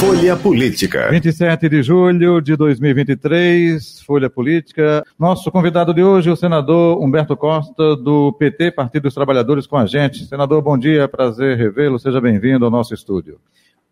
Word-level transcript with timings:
Folha 0.00 0.34
Política. 0.34 1.10
27 1.10 1.68
de 1.68 1.82
julho 1.82 2.40
de 2.40 2.56
2023, 2.56 4.00
Folha 4.00 4.30
Política. 4.30 5.04
Nosso 5.18 5.52
convidado 5.52 5.92
de 5.92 6.02
hoje, 6.02 6.30
o 6.30 6.36
senador 6.36 6.98
Humberto 7.04 7.36
Costa, 7.36 7.94
do 7.96 8.32
PT, 8.32 8.70
Partido 8.70 9.02
dos 9.02 9.14
Trabalhadores, 9.14 9.66
com 9.66 9.76
a 9.76 9.84
gente. 9.84 10.24
Senador, 10.24 10.62
bom 10.62 10.78
dia, 10.78 11.06
prazer 11.06 11.58
revê-lo, 11.58 11.98
seja 11.98 12.18
bem-vindo 12.18 12.64
ao 12.64 12.70
nosso 12.70 12.94
estúdio. 12.94 13.38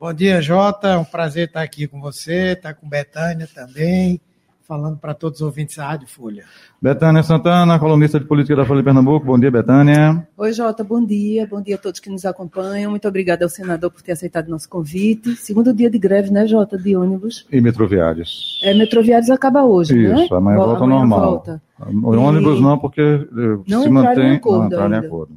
Bom 0.00 0.10
dia, 0.14 0.40
Jota, 0.40 0.88
é 0.88 0.96
um 0.96 1.04
prazer 1.04 1.48
estar 1.48 1.60
aqui 1.60 1.86
com 1.86 2.00
você, 2.00 2.52
estar 2.52 2.72
com 2.72 2.88
Betânia 2.88 3.46
também 3.54 4.18
falando 4.68 4.98
para 4.98 5.14
todos 5.14 5.40
os 5.40 5.46
ouvintes 5.46 5.78
da 5.78 5.86
Rádio 5.86 6.06
Folha. 6.06 6.44
Betânia 6.80 7.22
Santana, 7.22 7.78
colunista 7.78 8.20
de 8.20 8.26
política 8.26 8.54
da 8.54 8.66
Folha 8.66 8.80
de 8.80 8.84
Pernambuco. 8.84 9.24
Bom 9.24 9.38
dia, 9.38 9.50
Betânia. 9.50 10.28
Oi, 10.36 10.52
Jota, 10.52 10.84
bom 10.84 11.02
dia. 11.02 11.46
Bom 11.46 11.62
dia 11.62 11.76
a 11.76 11.78
todos 11.78 11.98
que 11.98 12.10
nos 12.10 12.26
acompanham. 12.26 12.90
Muito 12.90 13.08
obrigada 13.08 13.46
ao 13.46 13.48
senador 13.48 13.90
por 13.90 14.02
ter 14.02 14.12
aceitado 14.12 14.48
nosso 14.48 14.68
convite. 14.68 15.34
Segundo 15.36 15.72
dia 15.72 15.90
de 15.90 15.98
greve, 15.98 16.30
né, 16.30 16.46
Jota, 16.46 16.76
de 16.76 16.94
ônibus. 16.94 17.46
E 17.50 17.62
metroviários. 17.62 18.60
É, 18.62 18.74
metroviários 18.74 19.30
acaba 19.30 19.64
hoje, 19.64 19.98
Isso, 19.98 20.14
né? 20.14 20.24
Isso, 20.26 20.34
amanhã 20.34 20.58
volta 20.58 20.84
amanhã 20.84 20.98
normal. 20.98 21.20
Volta. 21.20 21.62
O 21.80 22.10
ônibus 22.18 22.58
e... 22.58 22.62
não, 22.62 22.78
porque 22.78 23.00
eh, 23.00 23.58
não 23.66 23.82
se 23.82 23.88
mantém... 23.88 24.32
Em 24.32 24.36
acordo 24.36 24.58
não 24.58 24.66
entraram 24.66 24.94
em 24.94 25.06
acordo. 25.06 25.32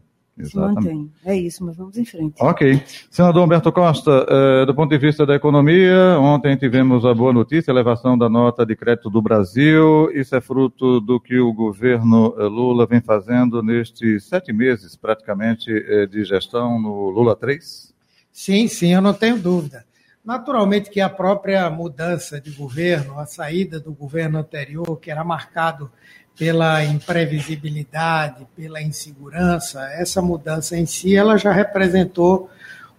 Se 0.46 0.58
mantém. 0.58 1.12
É 1.26 1.36
isso, 1.36 1.66
mas 1.66 1.76
vamos 1.76 1.98
em 1.98 2.06
frente. 2.06 2.36
Ok. 2.40 2.82
Senador 3.10 3.44
Humberto 3.44 3.72
Costa, 3.72 4.26
eh, 4.30 4.66
do 4.66 4.74
ponto 4.74 4.90
de 4.90 4.98
vista 4.98 5.26
da 5.26 5.36
economia, 5.36 6.18
ontem 6.20 6.56
tivemos 6.56 7.06
a 7.06 7.14
boa 7.14 7.34
notícia, 7.34 7.72
a 7.72 7.74
elevação 7.74 8.18
da 8.18 8.30
nota 8.30 8.66
de 8.66 8.76
crédito 8.76 9.10
do 9.10 9.22
Brasil. 9.22 10.10
Isso 10.14 10.36
é 10.36 10.42
fruto 10.42 11.00
do 11.00 11.20
que 11.20 11.40
o 11.40 11.54
governo 11.54 12.36
eh, 12.38 12.44
Lula 12.44 12.86
vem 12.86 13.02
fazendo 13.02 13.62
nestes 13.62 14.26
sete 14.26 14.54
meses, 14.54 14.96
praticamente, 14.96 15.72
eh, 15.72 16.08
de 16.08 16.24
gestão 16.24 16.80
no 16.80 17.10
Lula 17.10 17.36
3? 17.36 17.94
Sim, 18.32 18.68
sim, 18.68 18.94
eu 18.94 19.02
não 19.02 19.14
tenho 19.14 19.38
dúvida. 19.38 19.86
Naturalmente 20.24 20.92
que 20.92 21.02
a 21.02 21.10
própria 21.10 21.68
mudança 21.70 22.40
de 22.40 22.52
governo, 22.52 23.20
a 23.20 23.26
saída 23.26 23.80
do 23.80 23.92
governo 23.92 24.38
anterior, 24.38 25.00
que 25.00 25.10
era 25.10 25.24
marcado 25.24 25.92
pela 26.38 26.84
imprevisibilidade, 26.84 28.48
pela 28.56 28.82
insegurança, 28.82 29.82
essa 29.94 30.22
mudança 30.22 30.78
em 30.78 30.86
si 30.86 31.16
ela 31.16 31.38
já 31.38 31.52
representou 31.52 32.50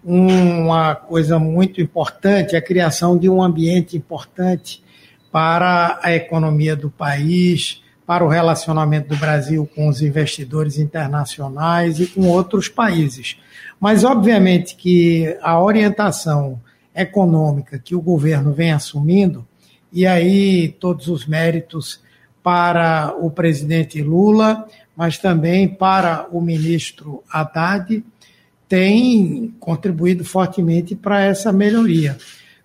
uma 0.03 0.95
coisa 0.95 1.39
muito 1.39 1.81
importante, 1.81 2.55
a 2.55 2.61
criação 2.61 3.17
de 3.17 3.29
um 3.29 3.41
ambiente 3.41 3.95
importante 3.95 4.83
para 5.31 5.99
a 6.03 6.13
economia 6.13 6.75
do 6.75 6.89
país, 6.89 7.81
para 8.05 8.23
o 8.23 8.27
relacionamento 8.27 9.09
do 9.09 9.15
Brasil 9.15 9.67
com 9.73 9.87
os 9.87 10.01
investidores 10.01 10.77
internacionais 10.77 11.99
e 11.99 12.07
com 12.07 12.27
outros 12.27 12.67
países. 12.67 13.37
Mas, 13.79 14.03
obviamente, 14.03 14.75
que 14.75 15.37
a 15.41 15.59
orientação 15.61 16.61
econômica 16.93 17.79
que 17.79 17.95
o 17.95 18.01
governo 18.01 18.53
vem 18.53 18.71
assumindo, 18.71 19.47
e 19.91 20.05
aí 20.05 20.69
todos 20.79 21.07
os 21.07 21.25
méritos 21.25 22.02
para 22.43 23.15
o 23.19 23.31
presidente 23.31 24.01
Lula, 24.01 24.67
mas 24.95 25.17
também 25.17 25.67
para 25.67 26.27
o 26.31 26.41
ministro 26.41 27.23
Haddad, 27.31 28.03
tem 28.67 29.53
contribuído 29.59 30.25
fortemente 30.25 30.95
para 30.95 31.23
essa 31.23 31.51
melhoria. 31.51 32.17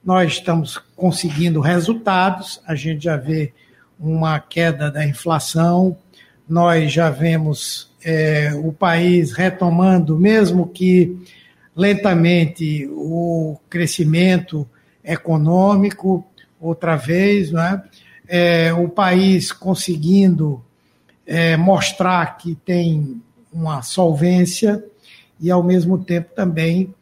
Nós 0.05 0.33
estamos 0.33 0.79
conseguindo 0.97 1.61
resultados, 1.61 2.61
a 2.67 2.75
gente 2.75 3.05
já 3.05 3.17
vê 3.17 3.53
uma 3.99 4.39
queda 4.41 4.91
da 4.91 5.07
inflação, 5.07 5.97
nós 6.49 6.93
já 6.93 7.11
vemos 7.11 7.91
é, 8.03 8.53
o 8.55 8.73
país 8.73 9.33
retomando, 9.33 10.19
mesmo 10.19 10.67
que 10.67 11.17
lentamente, 11.79 12.89
o 12.91 13.57
crescimento 13.71 14.69
econômico, 15.05 16.27
outra 16.61 16.97
vez, 16.97 17.53
não 17.53 17.63
é? 17.63 17.83
É, 18.29 18.73
o 18.73 18.89
país 18.89 19.51
conseguindo 19.51 20.63
é, 21.27 21.57
mostrar 21.57 22.37
que 22.37 22.55
tem 22.55 23.21
uma 23.53 23.83
solvência 23.83 24.85
e, 25.41 25.51
ao 25.51 25.63
mesmo 25.63 25.99
tempo, 25.99 26.31
também 26.35 26.95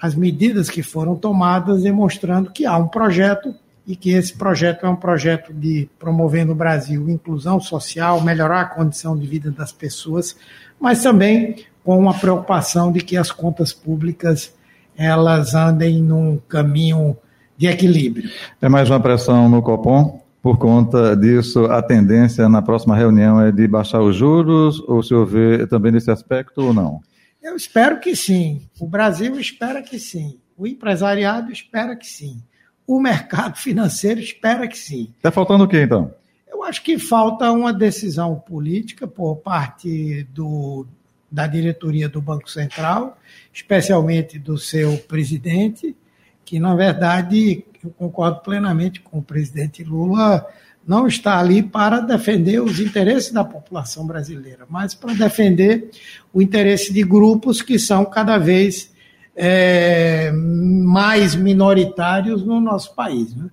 as 0.00 0.14
medidas 0.14 0.68
que 0.68 0.82
foram 0.82 1.14
tomadas 1.14 1.82
demonstrando 1.82 2.50
que 2.50 2.66
há 2.66 2.76
um 2.76 2.88
projeto 2.88 3.54
e 3.86 3.96
que 3.96 4.10
esse 4.10 4.34
projeto 4.34 4.86
é 4.86 4.88
um 4.88 4.96
projeto 4.96 5.52
de 5.52 5.88
promover 5.98 6.44
no 6.44 6.54
Brasil 6.54 7.08
inclusão 7.08 7.60
social, 7.60 8.20
melhorar 8.20 8.60
a 8.60 8.64
condição 8.64 9.16
de 9.16 9.26
vida 9.26 9.50
das 9.50 9.72
pessoas, 9.72 10.36
mas 10.80 11.02
também 11.02 11.64
com 11.84 11.98
uma 11.98 12.14
preocupação 12.14 12.92
de 12.92 13.00
que 13.00 13.16
as 13.16 13.30
contas 13.30 13.72
públicas 13.72 14.54
elas 14.96 15.54
andem 15.54 16.00
num 16.00 16.38
caminho 16.48 17.16
de 17.56 17.66
equilíbrio. 17.66 18.30
É 18.60 18.68
mais 18.68 18.88
uma 18.88 19.00
pressão 19.00 19.48
no 19.48 19.62
Copom? 19.62 20.21
Por 20.42 20.58
conta 20.58 21.16
disso, 21.16 21.66
a 21.66 21.80
tendência 21.80 22.48
na 22.48 22.60
próxima 22.60 22.96
reunião 22.96 23.40
é 23.40 23.52
de 23.52 23.68
baixar 23.68 24.02
os 24.02 24.16
juros, 24.16 24.80
ou 24.88 25.00
se 25.00 25.14
houver 25.14 25.68
também 25.68 25.92
nesse 25.92 26.10
aspecto 26.10 26.60
ou 26.60 26.74
não? 26.74 27.00
Eu 27.40 27.54
espero 27.54 28.00
que 28.00 28.16
sim. 28.16 28.62
O 28.80 28.88
Brasil 28.88 29.38
espera 29.38 29.80
que 29.80 30.00
sim. 30.00 30.40
O 30.56 30.66
empresariado 30.66 31.52
espera 31.52 31.94
que 31.94 32.06
sim. 32.06 32.42
O 32.84 33.00
mercado 33.00 33.56
financeiro 33.56 34.18
espera 34.18 34.66
que 34.66 34.76
sim. 34.76 35.14
Está 35.16 35.30
faltando 35.30 35.62
o 35.62 35.68
quê, 35.68 35.82
então? 35.82 36.12
Eu 36.48 36.64
acho 36.64 36.82
que 36.82 36.98
falta 36.98 37.50
uma 37.52 37.72
decisão 37.72 38.34
política 38.34 39.06
por 39.06 39.36
parte 39.36 40.24
do, 40.34 40.84
da 41.30 41.46
diretoria 41.46 42.08
do 42.08 42.20
Banco 42.20 42.50
Central, 42.50 43.16
especialmente 43.52 44.40
do 44.40 44.58
seu 44.58 44.98
presidente, 44.98 45.96
que, 46.44 46.58
na 46.58 46.74
verdade, 46.74 47.64
eu 47.84 47.90
concordo 47.90 48.40
plenamente 48.40 49.00
com 49.00 49.18
o 49.18 49.22
presidente 49.22 49.82
Lula, 49.82 50.46
não 50.86 51.06
está 51.06 51.38
ali 51.38 51.62
para 51.62 52.00
defender 52.00 52.60
os 52.60 52.80
interesses 52.80 53.32
da 53.32 53.44
população 53.44 54.06
brasileira, 54.06 54.64
mas 54.68 54.94
para 54.94 55.14
defender 55.14 55.90
o 56.32 56.42
interesse 56.42 56.92
de 56.92 57.02
grupos 57.02 57.62
que 57.62 57.78
são 57.78 58.04
cada 58.04 58.36
vez 58.38 58.92
é, 59.36 60.30
mais 60.32 61.34
minoritários 61.34 62.44
no 62.44 62.60
nosso 62.60 62.94
país. 62.94 63.34
Né? 63.34 63.48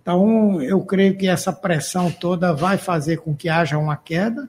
Então, 0.00 0.62
eu 0.62 0.80
creio 0.80 1.16
que 1.16 1.26
essa 1.26 1.52
pressão 1.52 2.10
toda 2.10 2.52
vai 2.52 2.78
fazer 2.78 3.18
com 3.18 3.34
que 3.34 3.48
haja 3.48 3.76
uma 3.76 3.96
queda, 3.96 4.48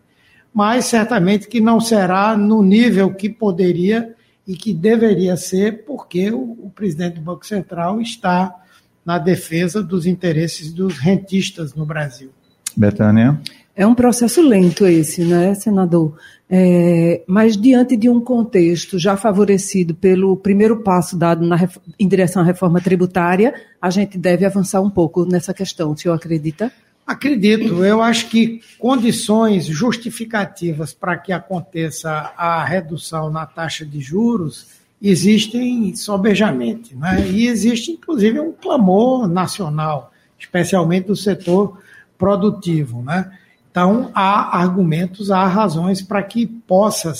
mas 0.54 0.86
certamente 0.86 1.48
que 1.48 1.60
não 1.60 1.80
será 1.80 2.38
no 2.38 2.62
nível 2.62 3.14
que 3.14 3.30
poderia 3.30 4.16
e 4.48 4.56
que 4.56 4.74
deveria 4.74 5.36
ser, 5.38 5.86
porque 5.86 6.32
o, 6.32 6.58
o 6.64 6.72
presidente 6.74 7.16
do 7.16 7.22
Banco 7.22 7.46
Central 7.46 8.02
está 8.02 8.61
na 9.06 9.18
defesa 9.18 9.82
dos 9.82 10.06
interesses 10.06 10.72
dos 10.72 10.98
rentistas 10.98 11.74
no 11.74 11.86
Brasil. 11.86 12.30
Betânia. 12.76 13.40
É 13.76 13.88
um 13.88 13.96
processo 13.96 14.42
lento 14.42 14.86
esse, 14.86 15.24
né, 15.24 15.54
senador? 15.56 16.18
É, 16.50 17.24
mas 17.26 17.56
diante 17.56 17.96
de 17.96 18.10
um 18.10 18.20
contexto 18.20 19.00
já 19.00 19.16
favorecido 19.16 19.96
pelo 19.96 20.36
primeiro 20.36 20.84
passo 20.84 21.18
dado 21.18 21.46
na, 21.46 21.58
em 21.98 22.08
direção 22.08 22.42
à 22.42 22.46
reforma 22.46 22.82
tributária, 22.82 23.54
a 23.82 23.90
gente 23.90 24.18
deve 24.18 24.46
avançar 24.46 24.82
um 24.82 24.90
pouco 24.90 25.26
nessa 25.26 25.54
questão. 25.54 25.92
O 25.92 25.98
senhor 25.98 26.14
acredita? 26.14 26.72
Acredito. 27.08 27.84
Eu 27.84 28.02
acho 28.02 28.28
que 28.30 28.62
condições 28.78 29.66
justificativas 29.66 30.94
para 30.94 31.18
que 31.18 31.32
aconteça 31.32 32.34
a 32.38 32.64
redução 32.64 33.30
na 33.30 33.46
taxa 33.46 33.86
de 33.86 34.00
juros 34.02 34.68
existem 35.02 35.96
sobejamente. 35.96 36.96
Né? 36.96 37.28
E 37.30 37.48
existe, 37.48 37.92
inclusive, 37.92 38.40
um 38.40 38.52
clamor 38.52 39.28
nacional, 39.28 40.12
especialmente 40.38 41.08
do 41.08 41.16
setor 41.16 41.80
produtivo. 42.18 43.02
Né? 43.02 43.32
Então, 43.72 44.12
há 44.14 44.60
argumentos, 44.60 45.32
há 45.32 45.48
razões 45.48 46.02
para 46.02 46.22
que 46.22 46.46
possa 46.46 47.14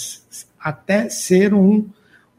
até 0.60 1.10
ser 1.10 1.54
um, 1.54 1.88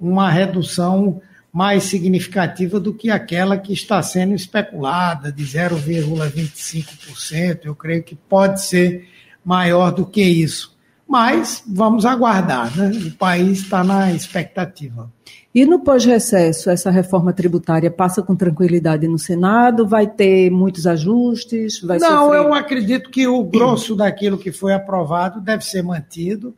uma 0.01 0.31
redução 0.31 1.21
mais 1.53 1.83
significativa 1.85 2.81
do 2.81 2.95
que 2.95 3.11
aquela 3.11 3.59
que 3.59 3.75
está 3.75 4.03
sendo 4.03 4.35
especulada, 4.35 5.31
de 5.31 5.45
0,25%. 5.45 7.61
Eu 7.65 7.75
creio 7.75 8.03
que 8.03 8.15
pode 8.15 8.65
ser 8.65 9.07
maior 9.45 9.91
do 9.91 10.07
que 10.07 10.23
isso. 10.23 10.72
Mas 11.13 11.63
vamos 11.67 12.07
aguardar, 12.07 12.75
né? 12.75 12.91
o 13.07 13.11
país 13.11 13.59
está 13.59 13.85
na 13.85 14.11
expectativa. 14.15 15.13
E 15.55 15.67
no 15.67 15.81
pós-recesso, 15.81 16.71
essa 16.71 16.91
reforma 16.91 17.35
tributária 17.35 17.91
passa 17.91 18.23
com 18.23 18.35
tranquilidade 18.35 19.07
no 19.07 19.19
Senado? 19.19 19.87
Vai 19.87 20.07
ter 20.07 20.49
muitos 20.49 20.87
ajustes? 20.87 21.83
Não, 21.83 21.99
sofrer... 21.99 22.39
eu 22.39 22.55
acredito 22.55 23.11
que 23.11 23.27
o 23.27 23.45
grosso 23.45 23.95
daquilo 23.95 24.39
que 24.39 24.51
foi 24.51 24.73
aprovado 24.73 25.39
deve 25.39 25.67
ser 25.67 25.83
mantido. 25.83 26.55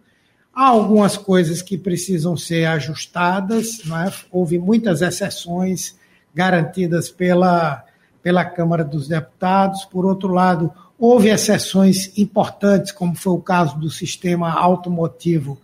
Há 0.54 0.68
algumas 0.68 1.16
coisas 1.16 1.60
que 1.60 1.76
precisam 1.76 2.36
ser 2.36 2.66
ajustadas, 2.66 3.80
é? 3.80 4.12
houve 4.30 4.56
muitas 4.56 5.02
exceções 5.02 5.98
garantidas 6.32 7.10
pela, 7.10 7.82
pela 8.22 8.44
Câmara 8.44 8.84
dos 8.84 9.08
Deputados. 9.08 9.84
Por 9.84 10.06
outro 10.06 10.28
lado, 10.28 10.72
houve 10.98 11.28
exceções 11.28 12.16
importantes, 12.18 12.92
como 12.92 13.14
foi 13.14 13.32
o 13.32 13.40
caso 13.40 13.78
do 13.78 13.90
sistema 13.90 14.52
automotivo 14.52 15.58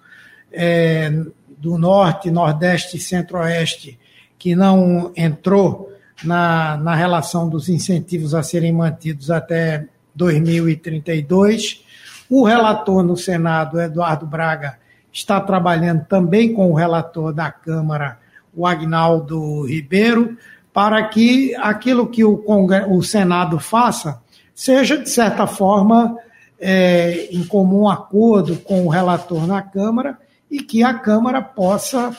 é, 0.53 1.11
do 1.59 1.79
Norte, 1.79 2.31
Nordeste 2.31 2.97
e 2.97 3.01
Centro-Oeste, 3.01 3.99
que 4.39 4.55
não 4.55 5.13
entrou 5.17 5.93
na, 6.25 6.77
na 6.77 6.95
relação 6.95 7.49
dos 7.49 7.69
incentivos 7.69 8.35
a 8.35 8.43
serem 8.43 8.73
mantidos 8.73 9.31
até 9.31 9.87
2032. 10.15 11.85
O 12.29 12.45
relator 12.45 13.03
no 13.03 13.17
Senado, 13.17 13.81
Eduardo 13.81 14.27
Braga, 14.27 14.79
está 15.13 15.41
trabalhando 15.41 16.05
também 16.05 16.53
com 16.53 16.71
o 16.71 16.75
relator 16.75 17.33
da 17.33 17.51
Câmara, 17.51 18.19
o 18.55 18.67
Agnaldo 18.67 19.67
Ribeiro, 19.67 20.37
para 20.73 21.03
que 21.09 21.55
aquilo 21.57 22.07
que 22.07 22.25
o, 22.25 22.43
o 22.89 23.03
Senado 23.03 23.59
faça 23.59 24.21
seja, 24.61 24.99
de 24.99 25.09
certa 25.09 25.47
forma, 25.47 26.19
é, 26.61 27.29
em 27.33 27.43
comum 27.43 27.89
acordo 27.89 28.57
com 28.57 28.85
o 28.85 28.91
relator 28.91 29.47
na 29.47 29.63
Câmara 29.63 30.19
e 30.51 30.63
que 30.63 30.83
a 30.83 30.93
Câmara 30.93 31.41
possa 31.41 32.15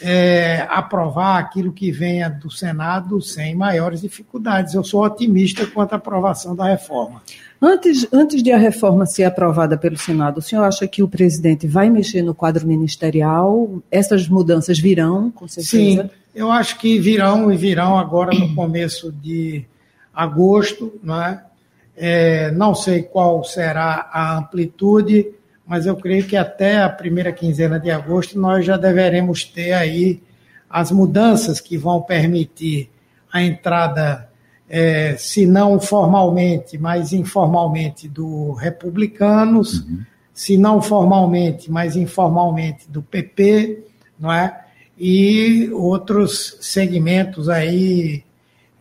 é, 0.00 0.66
aprovar 0.70 1.38
aquilo 1.38 1.70
que 1.70 1.92
venha 1.92 2.30
do 2.30 2.50
Senado 2.50 3.20
sem 3.20 3.54
maiores 3.54 4.00
dificuldades. 4.00 4.72
Eu 4.72 4.82
sou 4.82 5.04
otimista 5.04 5.66
quanto 5.66 5.92
à 5.92 5.96
aprovação 5.96 6.56
da 6.56 6.64
reforma. 6.64 7.22
Antes, 7.60 8.08
antes 8.10 8.42
de 8.42 8.50
a 8.50 8.56
reforma 8.56 9.04
ser 9.04 9.24
aprovada 9.24 9.76
pelo 9.76 9.98
Senado, 9.98 10.38
o 10.38 10.42
senhor 10.42 10.64
acha 10.64 10.88
que 10.88 11.02
o 11.02 11.08
presidente 11.08 11.66
vai 11.66 11.90
mexer 11.90 12.22
no 12.22 12.34
quadro 12.34 12.66
ministerial? 12.66 13.82
Essas 13.90 14.26
mudanças 14.26 14.78
virão, 14.78 15.30
com 15.30 15.46
certeza? 15.46 16.04
Sim, 16.04 16.10
eu 16.34 16.50
acho 16.50 16.78
que 16.78 16.98
virão 16.98 17.52
e 17.52 17.56
virão 17.58 17.98
agora 17.98 18.32
no 18.32 18.54
começo 18.54 19.12
de 19.12 19.66
agosto. 20.14 20.98
Não, 21.02 21.22
é? 21.22 21.51
É, 21.96 22.50
não 22.52 22.74
sei 22.74 23.02
qual 23.02 23.44
será 23.44 24.08
a 24.12 24.38
amplitude, 24.38 25.30
mas 25.66 25.86
eu 25.86 25.96
creio 25.96 26.26
que 26.26 26.36
até 26.36 26.82
a 26.82 26.88
primeira 26.88 27.32
quinzena 27.32 27.78
de 27.78 27.90
agosto 27.90 28.38
nós 28.38 28.64
já 28.64 28.76
deveremos 28.76 29.44
ter 29.44 29.72
aí 29.72 30.22
as 30.68 30.90
mudanças 30.90 31.60
que 31.60 31.76
vão 31.76 32.00
permitir 32.00 32.90
a 33.32 33.42
entrada, 33.42 34.28
é, 34.68 35.16
se 35.18 35.46
não 35.46 35.78
formalmente, 35.78 36.78
mas 36.78 37.12
informalmente, 37.12 38.08
do 38.08 38.52
Republicanos, 38.52 39.80
uhum. 39.80 40.00
se 40.32 40.56
não 40.56 40.80
formalmente, 40.80 41.70
mas 41.70 41.94
informalmente 41.94 42.90
do 42.90 43.02
PP, 43.02 43.84
não 44.18 44.32
é? 44.32 44.64
E 44.98 45.70
outros 45.72 46.56
segmentos 46.60 47.48
aí 47.48 48.24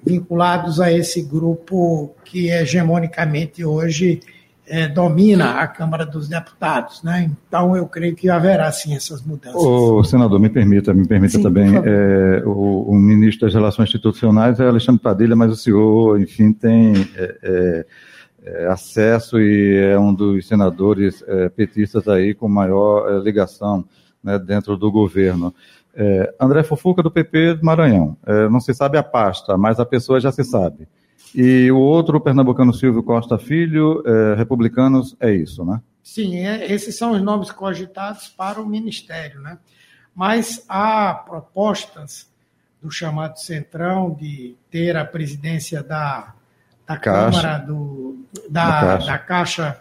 vinculados 0.04 0.80
a 0.80 0.92
esse 0.92 1.22
grupo 1.22 2.16
que 2.26 2.50
hegemonicamente 2.50 3.64
hoje 3.64 4.20
é, 4.72 4.88
domina 4.88 5.60
a 5.60 5.68
Câmara 5.68 6.06
dos 6.06 6.30
Deputados. 6.30 7.04
Né? 7.04 7.30
Então, 7.48 7.76
eu 7.76 7.86
creio 7.88 8.16
que 8.16 8.30
haverá 8.30 8.72
sim 8.72 8.96
essas 8.96 9.22
mudanças. 9.22 9.62
O 9.62 10.04
senador, 10.04 10.40
me 10.40 10.50
permita, 10.50 10.94
me 10.94 11.06
permita 11.08 11.38
sim, 11.38 11.44
também, 11.44 11.76
é, 11.76 12.42
o, 12.46 12.86
o, 12.88 12.96
ministro 12.96 13.48
das 13.48 13.54
Relações 13.54 13.90
Institucionais 13.90 14.60
é 14.60 14.68
Alexandre 14.68 15.02
Padilha, 15.02 15.36
mas 15.36 15.52
o 15.52 15.56
senhor, 15.56 16.20
enfim, 16.20 16.54
tem 16.54 16.94
é, 17.16 17.38
é, 17.44 17.86
é 18.46 18.68
acesso 18.68 19.40
e 19.40 19.76
é 19.78 20.00
um 20.00 20.14
dos 20.14 20.48
senadores 20.48 21.24
é, 21.28 21.50
petistas 21.50 22.08
aí 22.08 22.34
com 22.34 22.48
maior 22.48 23.22
ligação 23.22 23.86
né, 24.24 24.40
dentro 24.40 24.78
do 24.78 24.90
governo. 24.92 25.54
André 26.40 26.64
Fofuca, 26.64 27.04
do 27.04 27.12
PP 27.12 27.56
do 27.56 27.66
Maranhão. 27.66 28.18
não 28.50 28.60
se 28.60 28.74
sabe 28.74 28.98
a 28.98 29.04
pasta, 29.04 29.58
mas 29.58 29.80
a 29.80 29.86
pessoa 29.86 30.20
já 30.20 30.32
se 30.32 30.44
sabe. 30.44 30.88
E 31.34 31.72
o 31.72 31.78
outro, 31.78 32.20
pernambucano 32.20 32.74
Silvio 32.74 33.02
Costa 33.02 33.38
Filho, 33.38 34.04
é, 34.06 34.36
republicanos, 34.36 35.16
é 35.20 35.32
isso, 35.32 35.64
né? 35.64 35.82
Sim, 36.04 36.38
é, 36.46 36.72
esses 36.72 36.98
são 36.98 37.12
os 37.12 37.22
nomes 37.22 37.52
cogitados 37.52 38.28
para 38.28 38.62
o 38.62 38.66
Ministério, 38.66 39.40
né? 39.40 39.58
Mas 40.14 40.66
há 40.68 41.14
propostas 41.14 42.30
do 42.82 42.92
chamado 42.92 43.40
Centrão 43.40 44.14
de 44.14 44.56
ter 44.70 44.98
a 44.98 45.06
presidência 45.06 45.82
da, 45.82 46.34
da 46.86 46.98
Caixa. 46.98 47.42
Câmara, 47.42 47.58
do, 47.60 48.26
da, 48.50 48.66
da, 48.66 48.82
Caixa. 48.82 49.08
da 49.08 49.18
Caixa 49.20 49.80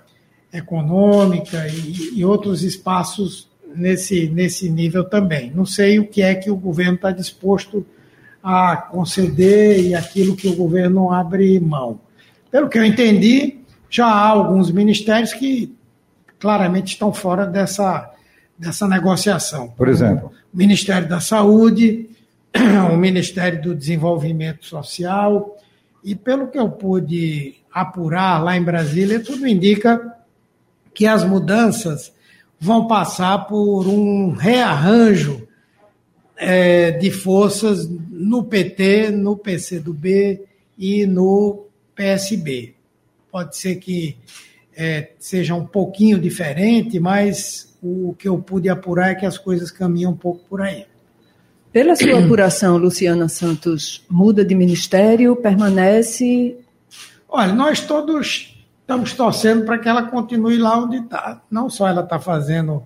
Econômica 0.52 1.66
e, 1.66 2.18
e 2.18 2.24
outros 2.24 2.62
espaços 2.62 3.49
nesse, 3.74 4.28
nesse 4.28 4.68
nível 4.68 5.04
também. 5.04 5.50
Não 5.54 5.66
sei 5.66 5.98
o 5.98 6.06
que 6.06 6.22
é 6.22 6.34
que 6.34 6.50
o 6.50 6.56
governo 6.56 6.94
está 6.94 7.10
disposto 7.10 7.84
a 8.42 8.76
conceder 8.76 9.80
e 9.80 9.94
aquilo 9.94 10.36
que 10.36 10.48
o 10.48 10.56
governo 10.56 11.12
abre 11.12 11.58
mão. 11.60 12.00
Pelo 12.50 12.68
que 12.68 12.78
eu 12.78 12.84
entendi, 12.84 13.58
já 13.88 14.06
há 14.06 14.28
alguns 14.28 14.70
ministérios 14.70 15.32
que 15.32 15.74
claramente 16.38 16.92
estão 16.92 17.12
fora 17.12 17.46
dessa, 17.46 18.10
dessa 18.58 18.88
negociação. 18.88 19.68
Por 19.68 19.88
exemplo? 19.88 20.32
O 20.52 20.56
Ministério 20.56 21.08
da 21.08 21.20
Saúde, 21.20 22.08
o 22.92 22.96
Ministério 22.96 23.60
do 23.60 23.74
Desenvolvimento 23.74 24.64
Social, 24.64 25.56
e 26.02 26.14
pelo 26.14 26.48
que 26.48 26.58
eu 26.58 26.70
pude 26.70 27.56
apurar 27.72 28.42
lá 28.42 28.56
em 28.56 28.62
Brasília, 28.62 29.20
tudo 29.20 29.46
indica 29.46 30.16
que 30.94 31.06
as 31.06 31.24
mudanças 31.24 32.12
vão 32.60 32.86
passar 32.86 33.46
por 33.46 33.86
um 33.88 34.32
rearranjo 34.32 35.48
é, 36.36 36.90
de 36.90 37.10
forças 37.10 37.88
no 37.88 38.44
PT, 38.44 39.10
no 39.10 39.36
PCdoB 39.36 40.42
e 40.78 41.06
no 41.06 41.66
PSB. 41.94 42.74
Pode 43.32 43.56
ser 43.56 43.76
que 43.76 44.16
é, 44.76 45.10
seja 45.18 45.54
um 45.54 45.66
pouquinho 45.66 46.18
diferente, 46.18 47.00
mas 47.00 47.76
o 47.82 48.14
que 48.18 48.28
eu 48.28 48.38
pude 48.38 48.68
apurar 48.68 49.12
é 49.12 49.14
que 49.14 49.26
as 49.26 49.38
coisas 49.38 49.70
caminham 49.70 50.12
um 50.12 50.16
pouco 50.16 50.44
por 50.48 50.60
aí. 50.60 50.84
Pela 51.72 51.96
sua 51.96 52.18
apuração, 52.24 52.76
Luciana 52.76 53.28
Santos, 53.28 54.04
muda 54.08 54.44
de 54.44 54.54
ministério, 54.54 55.36
permanece? 55.36 56.56
Olha, 57.28 57.52
nós 57.52 57.80
todos 57.80 58.59
estamos 58.90 59.12
torcendo 59.12 59.64
para 59.64 59.78
que 59.78 59.88
ela 59.88 60.02
continue 60.02 60.58
lá 60.58 60.76
onde 60.76 60.96
está. 60.96 61.40
Não 61.48 61.70
só 61.70 61.86
ela 61.86 62.02
está 62.02 62.18
fazendo 62.18 62.82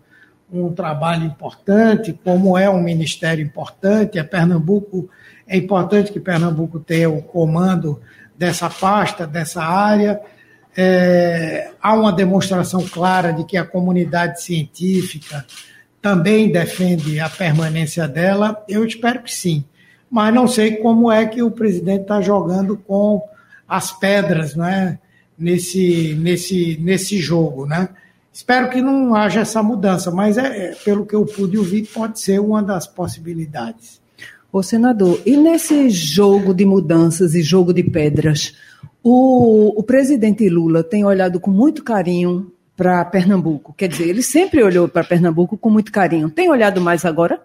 um 0.52 0.70
trabalho 0.70 1.24
importante, 1.24 2.12
como 2.23 2.58
é 2.58 2.68
um 2.68 2.82
ministério 2.82 3.42
importante, 3.42 4.18
é 4.18 4.23
Pernambuco, 4.23 5.08
é 5.49 5.56
importante 5.56 6.12
que 6.12 6.20
Pernambuco 6.20 6.78
tenha 6.78 7.08
o 7.08 7.23
comando 7.23 8.02
dessa 8.37 8.68
pasta, 8.68 9.26
dessa 9.26 9.62
área. 9.62 10.20
É, 10.76 11.70
há 11.80 11.94
uma 11.94 12.12
demonstração 12.12 12.87
clara 12.87 13.32
de 13.32 13.42
que 13.44 13.56
a 13.56 13.64
comunidade 13.64 14.42
científica 14.42 15.42
também 16.02 16.52
defende 16.52 17.18
a 17.18 17.30
permanência 17.30 18.06
dela. 18.06 18.62
Eu 18.68 18.84
espero 18.84 19.23
que 19.23 19.32
sim, 19.32 19.64
mas 20.11 20.34
não 20.34 20.46
sei 20.46 20.76
como 20.76 21.11
é 21.11 21.25
que 21.25 21.42
o 21.42 21.50
presidente 21.50 22.02
está 22.02 22.20
jogando 22.20 22.76
com 22.76 23.26
as 23.66 23.90
pedras, 23.90 24.54
né? 24.54 24.99
Nesse, 25.37 26.14
nesse, 26.14 26.79
nesse 26.81 27.19
jogo, 27.19 27.67
né? 27.67 27.88
Espero 28.33 28.69
que 28.69 28.81
não 28.81 29.14
haja 29.14 29.41
essa 29.41 29.62
mudança, 29.62 30.11
mas 30.11 30.37
é, 30.37 30.71
é, 30.71 30.75
pelo 30.85 31.07
que 31.07 31.14
eu 31.14 31.25
pude 31.25 31.57
ouvir, 31.57 31.87
pode 31.87 32.21
ser 32.21 32.41
uma 32.41 32.62
das 32.62 32.87
possibilidades. 32.87 34.00
Ô, 34.53 34.62
senador, 34.62 35.21
e 35.25 35.37
nesse 35.37 35.88
jogo 35.91 36.53
de 36.53 36.64
mudanças 36.64 37.35
e 37.35 37.43
jogo 37.43 37.73
de 37.73 37.83
pedras, 37.83 38.55
o, 39.03 39.79
o 39.79 39.83
presidente 39.83 40.49
Lula 40.49 40.83
tem 40.83 41.05
olhado 41.05 41.38
com 41.38 41.50
muito 41.50 41.85
carinho 41.85 42.53
para 42.76 43.05
Pernambuco? 43.05 43.73
Quer 43.76 43.88
dizer, 43.88 44.09
ele 44.09 44.23
sempre 44.23 44.62
olhou 44.62 44.88
para 44.88 45.05
Pernambuco 45.05 45.57
com 45.57 45.71
muito 45.71 45.93
carinho. 45.93 46.31
Tem 46.31 46.49
olhado 46.49 46.81
mais 46.81 47.05
agora? 47.05 47.41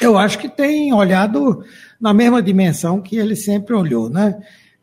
Eu 0.00 0.18
acho 0.18 0.38
que 0.38 0.48
tem 0.48 0.92
olhado 0.92 1.64
na 2.00 2.12
mesma 2.12 2.42
dimensão 2.42 3.00
que 3.00 3.16
ele 3.16 3.36
sempre 3.36 3.74
olhou, 3.74 4.10
né? 4.10 4.36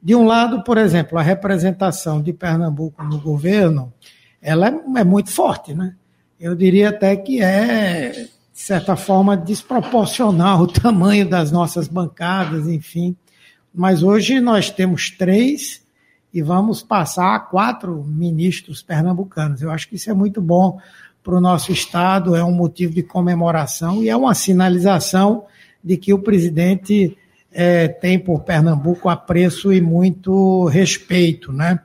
De 0.03 0.13
um 0.13 0.25
lado, 0.25 0.61
por 0.63 0.77
exemplo, 0.77 1.17
a 1.17 1.21
representação 1.21 2.21
de 2.21 2.33
Pernambuco 2.33 3.01
no 3.05 3.21
governo 3.21 3.93
ela 4.41 4.67
é, 4.67 4.99
é 4.99 5.03
muito 5.05 5.31
forte, 5.31 5.73
né? 5.73 5.95
Eu 6.37 6.53
diria 6.53 6.89
até 6.89 7.15
que 7.15 7.41
é, 7.41 8.11
de 8.11 8.29
certa 8.51 8.97
forma, 8.97 9.37
desproporcional 9.37 10.63
o 10.63 10.67
tamanho 10.67 11.27
das 11.27 11.53
nossas 11.53 11.87
bancadas, 11.87 12.67
enfim. 12.67 13.15
Mas 13.73 14.03
hoje 14.03 14.41
nós 14.41 14.69
temos 14.69 15.09
três 15.09 15.81
e 16.33 16.41
vamos 16.41 16.83
passar 16.83 17.33
a 17.33 17.39
quatro 17.39 18.03
ministros 18.03 18.83
pernambucanos. 18.83 19.61
Eu 19.61 19.71
acho 19.71 19.87
que 19.87 19.95
isso 19.95 20.11
é 20.11 20.13
muito 20.13 20.41
bom 20.41 20.79
para 21.23 21.35
o 21.35 21.39
nosso 21.39 21.71
Estado, 21.71 22.35
é 22.35 22.43
um 22.43 22.51
motivo 22.51 22.93
de 22.93 23.03
comemoração 23.03 24.03
e 24.03 24.09
é 24.09 24.17
uma 24.17 24.33
sinalização 24.33 25.45
de 25.81 25.95
que 25.95 26.13
o 26.13 26.19
presidente 26.19 27.17
é, 27.53 27.87
tem 27.87 28.19
por 28.19 28.41
Pernambuco 28.41 29.09
apreço 29.09 29.71
e 29.71 29.79
muito 29.79 30.65
respeito. 30.65 31.51
Né? 31.51 31.79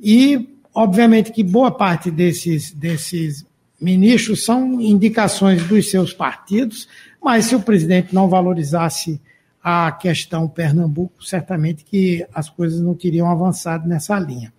E 0.00 0.56
Obviamente 0.76 1.32
que 1.32 1.42
boa 1.42 1.70
parte 1.70 2.10
desses, 2.10 2.70
desses 2.70 3.46
ministros 3.80 4.44
são 4.44 4.78
indicações 4.78 5.66
dos 5.66 5.90
seus 5.90 6.12
partidos, 6.12 6.86
mas 7.24 7.46
se 7.46 7.56
o 7.56 7.62
presidente 7.62 8.14
não 8.14 8.28
valorizasse 8.28 9.18
a 9.64 9.90
questão 9.90 10.46
Pernambuco, 10.46 11.24
certamente 11.24 11.82
que 11.82 12.26
as 12.32 12.50
coisas 12.50 12.78
não 12.82 12.94
teriam 12.94 13.30
avançado 13.30 13.88
nessa 13.88 14.18
linha. 14.18 14.52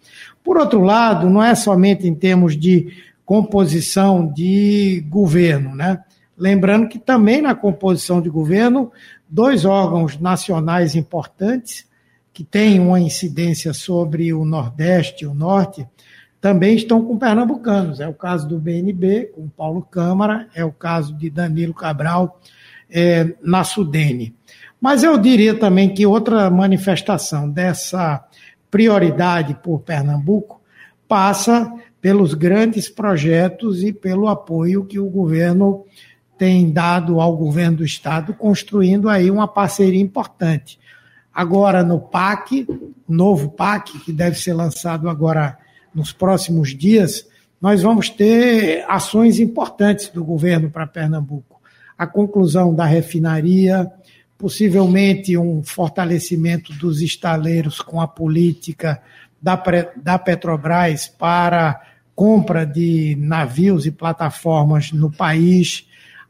Por 0.44 0.58
outro 0.58 0.82
lado, 0.82 1.30
não 1.30 1.44
é 1.44 1.54
somente 1.54 2.08
em 2.08 2.16
termos 2.16 2.58
de 2.58 2.92
composição 3.24 4.28
de 4.34 5.06
governo, 5.08 5.76
né? 5.76 6.04
Lembrando 6.36 6.88
que 6.88 6.98
também 6.98 7.44
na 7.44 7.54
composição 7.54 8.20
de 8.20 8.30
governo, 8.30 8.92
dois 9.30 9.66
órgãos 9.66 10.18
nacionais 10.20 10.96
importantes, 10.96 11.86
que 12.34 12.44
têm 12.44 12.80
uma 12.80 13.00
incidência 13.00 13.74
sobre 13.74 14.32
o 14.34 14.46
Nordeste 14.46 15.24
e 15.24 15.28
o 15.28 15.34
Norte, 15.34 15.88
também 16.40 16.76
estão 16.76 17.04
com 17.04 17.18
pernambucanos. 17.18 18.00
É 18.00 18.08
o 18.08 18.14
caso 18.14 18.48
do 18.48 18.60
BNB, 18.60 19.32
com 19.36 19.50
Paulo 19.50 19.82
Câmara, 19.82 20.48
é 20.54 20.64
o 20.64 20.72
caso 20.72 21.14
de 21.16 21.30
Danilo 21.30 21.74
Cabral 21.74 22.40
é, 22.90 23.34
na 23.42 23.64
Sudene. 23.64 24.36
Mas 24.80 25.04
eu 25.04 25.18
diria 25.18 25.56
também 25.56 25.94
que 25.94 26.06
outra 26.06 26.50
manifestação 26.50 27.50
dessa 27.50 28.24
prioridade 28.70 29.56
por 29.64 29.80
Pernambuco 29.80 30.62
passa 31.08 31.72
pelos 32.00 32.34
grandes 32.34 32.88
projetos 32.88 33.84
e 33.84 33.92
pelo 33.92 34.28
apoio 34.28 34.86
que 34.86 35.00
o 35.00 35.10
governo 35.10 35.86
tem 36.38 36.72
dado 36.72 37.20
ao 37.20 37.36
governo 37.36 37.78
do 37.78 37.86
estado, 37.86 38.34
construindo 38.34 39.10
aí 39.10 39.32
uma 39.32 39.48
parceria 39.48 40.02
importante. 40.02 40.80
Agora 41.34 41.84
no 41.84 42.00
PAC, 42.00 42.68
novo 43.08 43.50
PAC, 43.50 44.00
que 44.00 44.12
deve 44.12 44.40
ser 44.40 44.54
lançado 44.54 45.10
agora 45.10 45.58
nos 45.94 46.12
próximos 46.12 46.76
dias, 46.76 47.28
nós 47.62 47.82
vamos 47.82 48.10
ter 48.10 48.86
ações 48.88 49.40
importantes 49.40 50.10
do 50.10 50.24
governo 50.24 50.70
para 50.70 50.86
Pernambuco. 50.86 51.60
A 51.98 52.06
conclusão 52.06 52.74
da 52.74 52.86
refinaria, 52.86 53.92
possivelmente 54.38 55.36
um 55.38 55.64
fortalecimento 55.64 56.72
dos 56.74 57.02
estaleiros 57.02 57.82
com 57.82 58.00
a 58.00 58.08
política 58.08 59.02
da, 59.42 59.62
da 59.96 60.20
Petrobras 60.20 61.08
para 61.08 61.82
compra 62.16 62.66
de 62.66 63.16
navios 63.20 63.86
e 63.86 63.92
plataformas 63.92 64.92
no 64.92 65.12
país, 65.12 65.87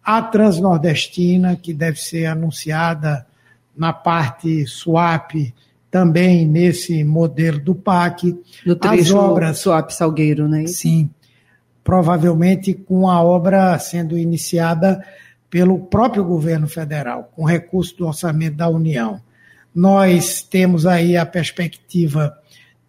a 0.08 0.22
Transnordestina, 0.22 1.58
que 1.58 1.74
deve 1.74 2.00
ser 2.00 2.28
anunciada 2.28 3.28
na 3.76 3.92
parte 3.92 4.66
swap 4.66 5.34
também 5.92 6.48
nesse 6.48 7.04
modelo 7.04 7.60
do 7.60 7.76
PAC. 7.76 8.34
No 8.66 8.78
trecho 8.78 9.02
As 9.02 9.12
obras, 9.12 9.60
swap 9.60 9.90
Salgueiro, 9.90 10.48
né? 10.48 10.66
Sim, 10.66 11.10
provavelmente 11.84 12.74
com 12.74 13.10
a 13.10 13.22
obra 13.22 13.78
sendo 13.80 14.18
iniciada 14.18 15.04
pelo 15.50 15.78
próprio 15.78 16.24
governo 16.24 16.70
federal, 16.70 17.30
com 17.36 17.44
recurso 17.44 17.98
do 17.98 18.08
orçamento 18.08 18.56
da 18.56 18.70
União. 18.70 19.20
Nós 19.76 20.42
temos 20.42 20.86
aí 20.86 21.18
a 21.18 21.26
perspectiva 21.26 22.37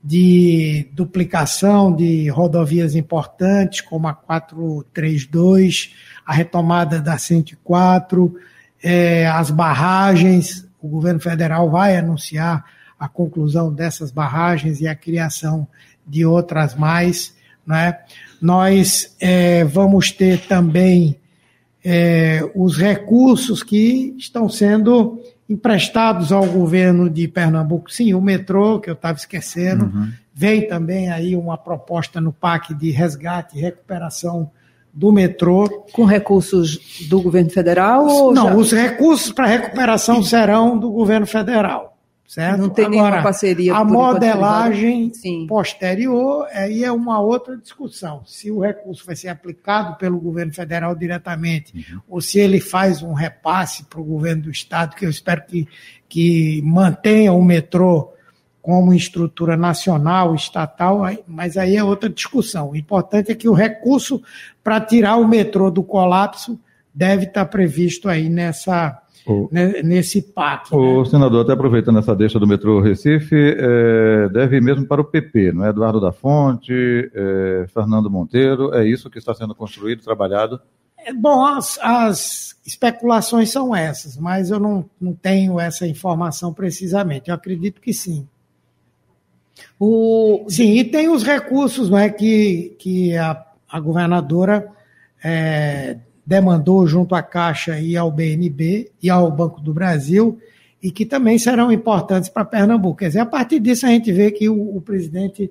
de 0.02 0.88
duplicação 0.92 1.94
de 1.94 2.28
rodovias 2.28 2.94
importantes, 2.94 3.80
como 3.80 4.06
a 4.06 4.14
432, 4.14 5.94
a 6.24 6.32
retomada 6.32 7.00
da 7.00 7.18
104, 7.18 8.34
é, 8.82 9.26
as 9.26 9.50
barragens. 9.50 10.66
O 10.80 10.88
governo 10.88 11.20
federal 11.20 11.68
vai 11.70 11.96
anunciar 11.96 12.64
a 12.98 13.08
conclusão 13.08 13.72
dessas 13.72 14.10
barragens 14.10 14.80
e 14.80 14.88
a 14.88 14.94
criação 14.94 15.66
de 16.06 16.24
outras 16.24 16.74
mais. 16.74 17.34
Né? 17.66 17.98
Nós 18.40 19.14
é, 19.20 19.64
vamos 19.64 20.10
ter 20.10 20.46
também 20.46 21.18
é, 21.84 22.48
os 22.54 22.76
recursos 22.76 23.62
que 23.62 24.14
estão 24.18 24.48
sendo 24.48 25.22
emprestados 25.48 26.30
ao 26.30 26.46
governo 26.46 27.08
de 27.08 27.26
Pernambuco. 27.26 27.90
Sim, 27.90 28.14
o 28.14 28.20
metrô, 28.20 28.78
que 28.78 28.90
eu 28.90 28.94
estava 28.94 29.16
esquecendo, 29.16 29.86
uhum. 29.86 30.10
vem 30.34 30.68
também 30.68 31.10
aí 31.10 31.34
uma 31.34 31.56
proposta 31.56 32.20
no 32.20 32.32
PAC 32.32 32.74
de 32.74 32.90
resgate 32.90 33.56
e 33.56 33.60
recuperação 33.60 34.50
do 34.92 35.10
metrô. 35.10 35.86
Com 35.92 36.04
recursos 36.04 37.06
do 37.08 37.22
governo 37.22 37.50
federal? 37.50 38.32
Não, 38.32 38.48
já... 38.48 38.54
os 38.54 38.72
recursos 38.72 39.32
para 39.32 39.46
recuperação 39.46 40.22
serão 40.22 40.78
do 40.78 40.90
governo 40.90 41.26
federal 41.26 41.97
certo? 42.28 42.60
Não 42.60 42.68
tem 42.68 42.84
Agora, 42.84 43.00
nenhuma 43.00 43.22
parceria. 43.22 43.74
A 43.74 43.82
modelagem 43.82 45.10
posterior 45.48 46.46
aí 46.52 46.84
é 46.84 46.92
uma 46.92 47.18
outra 47.20 47.56
discussão. 47.56 48.22
Se 48.26 48.50
o 48.50 48.60
recurso 48.60 49.04
vai 49.06 49.16
ser 49.16 49.28
aplicado 49.28 49.96
pelo 49.96 50.20
governo 50.20 50.52
federal 50.52 50.94
diretamente, 50.94 51.72
uhum. 51.74 52.00
ou 52.06 52.20
se 52.20 52.38
ele 52.38 52.60
faz 52.60 53.02
um 53.02 53.14
repasse 53.14 53.84
para 53.84 53.98
o 53.98 54.04
governo 54.04 54.42
do 54.42 54.50
estado, 54.50 54.94
que 54.94 55.06
eu 55.06 55.10
espero 55.10 55.42
que, 55.46 55.66
que 56.06 56.60
mantenha 56.62 57.32
o 57.32 57.42
metrô 57.42 58.12
como 58.60 58.92
estrutura 58.92 59.56
nacional, 59.56 60.34
estatal, 60.34 61.00
mas 61.26 61.56
aí 61.56 61.76
é 61.76 61.82
outra 61.82 62.10
discussão. 62.10 62.72
O 62.72 62.76
importante 62.76 63.32
é 63.32 63.34
que 63.34 63.48
o 63.48 63.54
recurso 63.54 64.22
para 64.62 64.78
tirar 64.78 65.16
o 65.16 65.26
metrô 65.26 65.70
do 65.70 65.82
colapso 65.82 66.60
deve 66.92 67.24
estar 67.24 67.46
previsto 67.46 68.06
aí 68.06 68.28
nessa 68.28 69.00
o, 69.26 69.48
nesse 69.52 70.22
PAC. 70.22 70.74
O 70.74 71.02
né? 71.02 71.08
senador, 71.08 71.44
até 71.44 71.52
aproveitando 71.52 71.98
essa 71.98 72.14
deixa 72.14 72.38
do 72.38 72.46
metrô 72.46 72.80
Recife, 72.80 73.34
é, 73.36 74.28
deve 74.28 74.56
ir 74.56 74.62
mesmo 74.62 74.86
para 74.86 75.00
o 75.00 75.04
PP, 75.04 75.52
não 75.52 75.64
é? 75.64 75.70
Eduardo 75.70 76.00
da 76.00 76.12
Fonte, 76.12 76.72
é, 77.14 77.66
Fernando 77.72 78.10
Monteiro, 78.10 78.74
é 78.74 78.86
isso 78.86 79.10
que 79.10 79.18
está 79.18 79.34
sendo 79.34 79.54
construído, 79.54 80.02
trabalhado? 80.02 80.60
É, 80.98 81.12
bom, 81.12 81.44
as, 81.44 81.78
as, 81.80 82.56
especulações 82.66 83.50
são 83.50 83.74
essas, 83.74 84.16
mas 84.16 84.50
eu 84.50 84.58
não, 84.58 84.88
não 85.00 85.14
tenho 85.14 85.58
essa 85.58 85.86
informação 85.86 86.52
precisamente. 86.52 87.28
Eu 87.28 87.34
acredito 87.34 87.80
que 87.80 87.92
sim. 87.92 88.28
O... 89.78 90.44
Sim, 90.48 90.74
e 90.74 90.84
tem 90.84 91.08
os 91.08 91.22
recursos 91.22 91.88
não 91.88 91.98
é, 91.98 92.10
que, 92.10 92.76
que 92.78 93.16
a, 93.16 93.44
a 93.68 93.80
governadora 93.80 94.70
é, 95.22 95.98
demandou 96.28 96.86
junto 96.86 97.14
à 97.14 97.22
Caixa 97.22 97.80
e 97.80 97.96
ao 97.96 98.12
BNB 98.12 98.90
e 99.02 99.08
ao 99.08 99.30
Banco 99.30 99.62
do 99.62 99.72
Brasil, 99.72 100.38
e 100.82 100.90
que 100.90 101.06
também 101.06 101.38
serão 101.38 101.72
importantes 101.72 102.28
para 102.28 102.44
Pernambuco. 102.44 102.98
Quer 102.98 103.06
dizer, 103.06 103.20
a 103.20 103.26
partir 103.26 103.58
disso 103.58 103.86
a 103.86 103.88
gente 103.88 104.12
vê 104.12 104.30
que 104.30 104.46
o, 104.46 104.76
o 104.76 104.78
presidente 104.82 105.50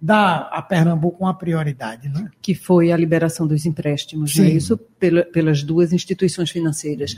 dá 0.00 0.48
a 0.50 0.62
Pernambuco 0.62 1.22
uma 1.22 1.34
prioridade. 1.34 2.08
Né? 2.08 2.30
Que 2.40 2.54
foi 2.54 2.90
a 2.90 2.96
liberação 2.96 3.46
dos 3.46 3.66
empréstimos, 3.66 4.34
né? 4.36 4.48
isso 4.48 4.78
pela, 4.98 5.24
pelas 5.24 5.62
duas 5.62 5.92
instituições 5.92 6.50
financeiras. 6.50 7.14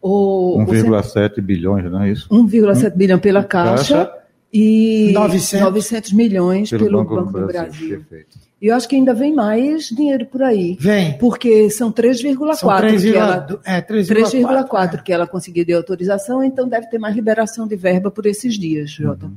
1,7 0.00 1.40
bilhões, 1.40 1.90
não 1.90 2.02
é 2.02 2.12
isso? 2.12 2.28
1,7 2.28 2.92
um, 2.92 2.96
bilhão 2.96 3.18
pela 3.18 3.42
Caixa, 3.42 4.06
Caixa 4.06 4.12
e 4.52 5.10
900, 5.12 5.60
900 5.60 6.12
milhões 6.12 6.70
pelo, 6.70 6.84
pelo 6.84 6.98
Banco, 6.98 7.16
Banco, 7.16 7.40
do 7.40 7.46
Brasil. 7.48 8.04
Brasil. 8.08 8.26
E 8.64 8.68
eu 8.68 8.74
acho 8.74 8.88
que 8.88 8.96
ainda 8.96 9.12
vem 9.12 9.34
mais 9.34 9.90
dinheiro 9.90 10.24
por 10.24 10.42
aí. 10.42 10.74
Vem. 10.80 11.18
Porque 11.18 11.68
são 11.68 11.92
3,4 11.92 12.98
que 12.98 13.14
ela 13.14 13.60
é, 13.62 13.82
3,4 13.82 14.94
é. 14.94 15.02
que 15.02 15.12
ela 15.12 15.26
conseguiu 15.26 15.66
de 15.66 15.74
autorização, 15.74 16.42
então 16.42 16.66
deve 16.66 16.86
ter 16.86 16.98
mais 16.98 17.14
liberação 17.14 17.68
de 17.68 17.76
verba 17.76 18.10
por 18.10 18.24
esses 18.24 18.58
dias, 18.58 18.90
Jota. 18.90 19.26
Uhum. 19.26 19.34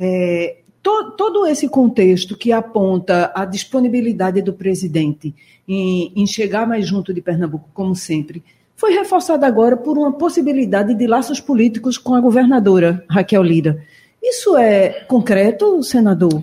É, 0.00 0.56
to, 0.82 1.10
todo 1.18 1.46
esse 1.46 1.68
contexto 1.68 2.34
que 2.34 2.50
aponta 2.50 3.30
a 3.34 3.44
disponibilidade 3.44 4.40
do 4.40 4.54
presidente 4.54 5.34
em, 5.68 6.14
em 6.16 6.26
chegar 6.26 6.66
mais 6.66 6.88
junto 6.88 7.12
de 7.12 7.20
Pernambuco, 7.20 7.68
como 7.74 7.94
sempre, 7.94 8.42
foi 8.74 8.94
reforçado 8.94 9.44
agora 9.44 9.76
por 9.76 9.98
uma 9.98 10.14
possibilidade 10.14 10.94
de 10.94 11.06
laços 11.06 11.42
políticos 11.42 11.98
com 11.98 12.14
a 12.14 12.22
governadora 12.22 13.04
Raquel 13.06 13.42
Lira. 13.42 13.84
Isso 14.22 14.56
é 14.56 15.04
concreto, 15.06 15.82
senador? 15.82 16.42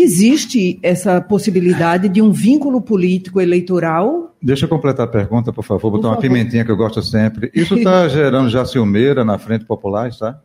Existe 0.00 0.78
essa 0.80 1.20
possibilidade 1.20 2.08
de 2.08 2.22
um 2.22 2.30
vínculo 2.30 2.80
político 2.80 3.40
eleitoral? 3.40 4.32
Deixa 4.40 4.64
eu 4.64 4.68
completar 4.68 5.08
a 5.08 5.10
pergunta, 5.10 5.52
por 5.52 5.64
favor, 5.64 5.90
botar 5.90 6.10
por 6.10 6.14
uma 6.14 6.20
pimentinha 6.20 6.64
que 6.64 6.70
eu 6.70 6.76
gosto 6.76 7.02
sempre. 7.02 7.50
Isso 7.52 7.74
está 7.74 8.06
gerando 8.06 8.48
já 8.48 8.64
ciumeira 8.64 9.24
na 9.24 9.38
Frente 9.38 9.64
Popular, 9.64 10.08
está? 10.08 10.40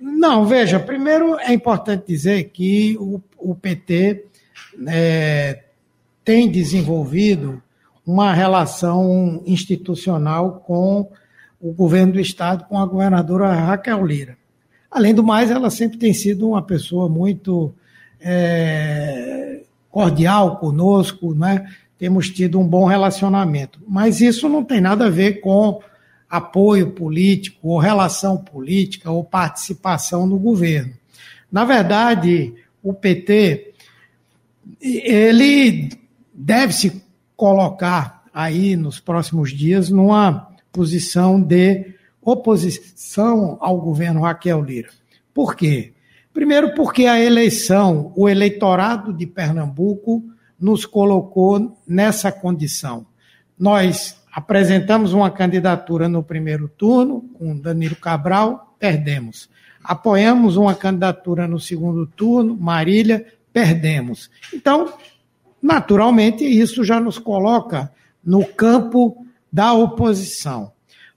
Não, 0.00 0.46
veja, 0.46 0.80
primeiro 0.80 1.38
é 1.38 1.52
importante 1.52 2.06
dizer 2.06 2.44
que 2.44 2.96
o, 2.98 3.20
o 3.36 3.54
PT 3.54 4.24
é, 4.86 5.64
tem 6.24 6.50
desenvolvido 6.50 7.62
uma 8.06 8.32
relação 8.32 9.42
institucional 9.44 10.62
com 10.66 11.10
o 11.60 11.74
governo 11.74 12.14
do 12.14 12.20
Estado, 12.20 12.64
com 12.64 12.78
a 12.78 12.86
governadora 12.86 13.52
Raquel 13.52 14.06
Lira. 14.06 14.38
Além 14.90 15.12
do 15.12 15.22
mais, 15.22 15.50
ela 15.50 15.68
sempre 15.68 15.98
tem 15.98 16.14
sido 16.14 16.48
uma 16.48 16.62
pessoa 16.62 17.06
muito 17.06 17.74
é, 18.24 19.60
cordial 19.90 20.56
conosco, 20.56 21.34
né? 21.34 21.66
temos 21.98 22.30
tido 22.30 22.58
um 22.58 22.66
bom 22.66 22.84
relacionamento. 22.84 23.78
Mas 23.86 24.20
isso 24.20 24.48
não 24.48 24.64
tem 24.64 24.80
nada 24.80 25.06
a 25.06 25.10
ver 25.10 25.40
com 25.40 25.80
apoio 26.28 26.90
político, 26.90 27.68
ou 27.68 27.78
relação 27.78 28.38
política, 28.38 29.10
ou 29.10 29.22
participação 29.22 30.26
no 30.26 30.38
governo. 30.38 30.94
Na 31.50 31.64
verdade, 31.64 32.54
o 32.82 32.94
PT 32.94 33.74
ele 34.80 35.90
deve 36.34 36.72
se 36.72 37.02
colocar 37.36 38.24
aí 38.32 38.76
nos 38.76 38.98
próximos 38.98 39.52
dias 39.52 39.90
numa 39.90 40.48
posição 40.72 41.40
de 41.40 41.94
oposição 42.20 43.58
ao 43.60 43.80
governo 43.80 44.22
Raquel 44.22 44.62
Lira. 44.62 44.88
Por 45.34 45.54
quê? 45.54 45.92
Primeiro, 46.32 46.74
porque 46.74 47.06
a 47.06 47.20
eleição, 47.20 48.12
o 48.16 48.28
eleitorado 48.28 49.12
de 49.12 49.26
Pernambuco 49.26 50.24
nos 50.58 50.86
colocou 50.86 51.76
nessa 51.86 52.32
condição. 52.32 53.06
Nós 53.58 54.16
apresentamos 54.32 55.12
uma 55.12 55.30
candidatura 55.30 56.08
no 56.08 56.22
primeiro 56.22 56.68
turno, 56.68 57.20
com 57.34 57.58
Danilo 57.58 57.96
Cabral, 57.96 58.74
perdemos. 58.78 59.50
Apoiamos 59.84 60.56
uma 60.56 60.74
candidatura 60.74 61.46
no 61.46 61.60
segundo 61.60 62.06
turno, 62.06 62.56
Marília, 62.56 63.26
perdemos. 63.52 64.30
Então, 64.54 64.94
naturalmente, 65.60 66.44
isso 66.44 66.82
já 66.82 66.98
nos 66.98 67.18
coloca 67.18 67.92
no 68.24 68.44
campo 68.44 69.26
da 69.52 69.74
oposição. 69.74 70.72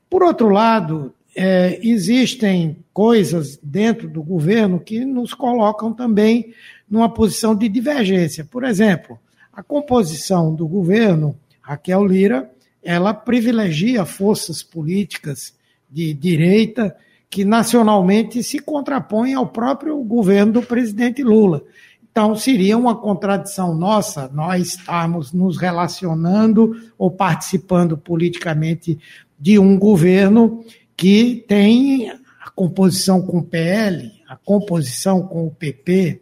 Por 0.09 0.23
outro 0.23 0.49
lado, 0.49 1.13
é, 1.35 1.79
existem 1.83 2.77
coisas 2.93 3.59
dentro 3.61 4.07
do 4.07 4.23
governo 4.23 4.79
que 4.79 5.03
nos 5.03 5.33
colocam 5.33 5.93
também 5.93 6.53
numa 6.89 7.09
posição 7.09 7.53
de 7.53 7.67
divergência. 7.67 8.45
Por 8.45 8.63
exemplo, 8.63 9.19
a 9.51 9.61
composição 9.61 10.55
do 10.55 10.65
governo, 10.65 11.37
Raquel 11.61 12.05
Lira, 12.05 12.49
ela 12.81 13.13
privilegia 13.13 14.05
forças 14.05 14.63
políticas 14.63 15.53
de 15.89 16.13
direita 16.13 16.95
que 17.29 17.43
nacionalmente 17.43 18.41
se 18.41 18.59
contrapõem 18.59 19.33
ao 19.33 19.47
próprio 19.47 20.01
governo 20.03 20.53
do 20.53 20.61
presidente 20.61 21.21
Lula. 21.21 21.63
Então, 22.09 22.33
seria 22.33 22.77
uma 22.77 22.95
contradição 22.95 23.75
nossa 23.75 24.29
nós 24.29 24.67
estarmos 24.67 25.33
nos 25.33 25.57
relacionando 25.57 26.81
ou 26.97 27.11
participando 27.11 27.97
politicamente 27.97 28.97
de 29.37 29.59
um 29.59 29.77
governo 29.77 30.63
que 30.95 31.43
tem 31.47 32.09
a 32.09 32.49
composição 32.55 33.21
com 33.21 33.39
o 33.39 33.43
PL, 33.43 34.11
a 34.27 34.35
composição 34.35 35.21
com 35.23 35.47
o 35.47 35.51
PP. 35.51 36.21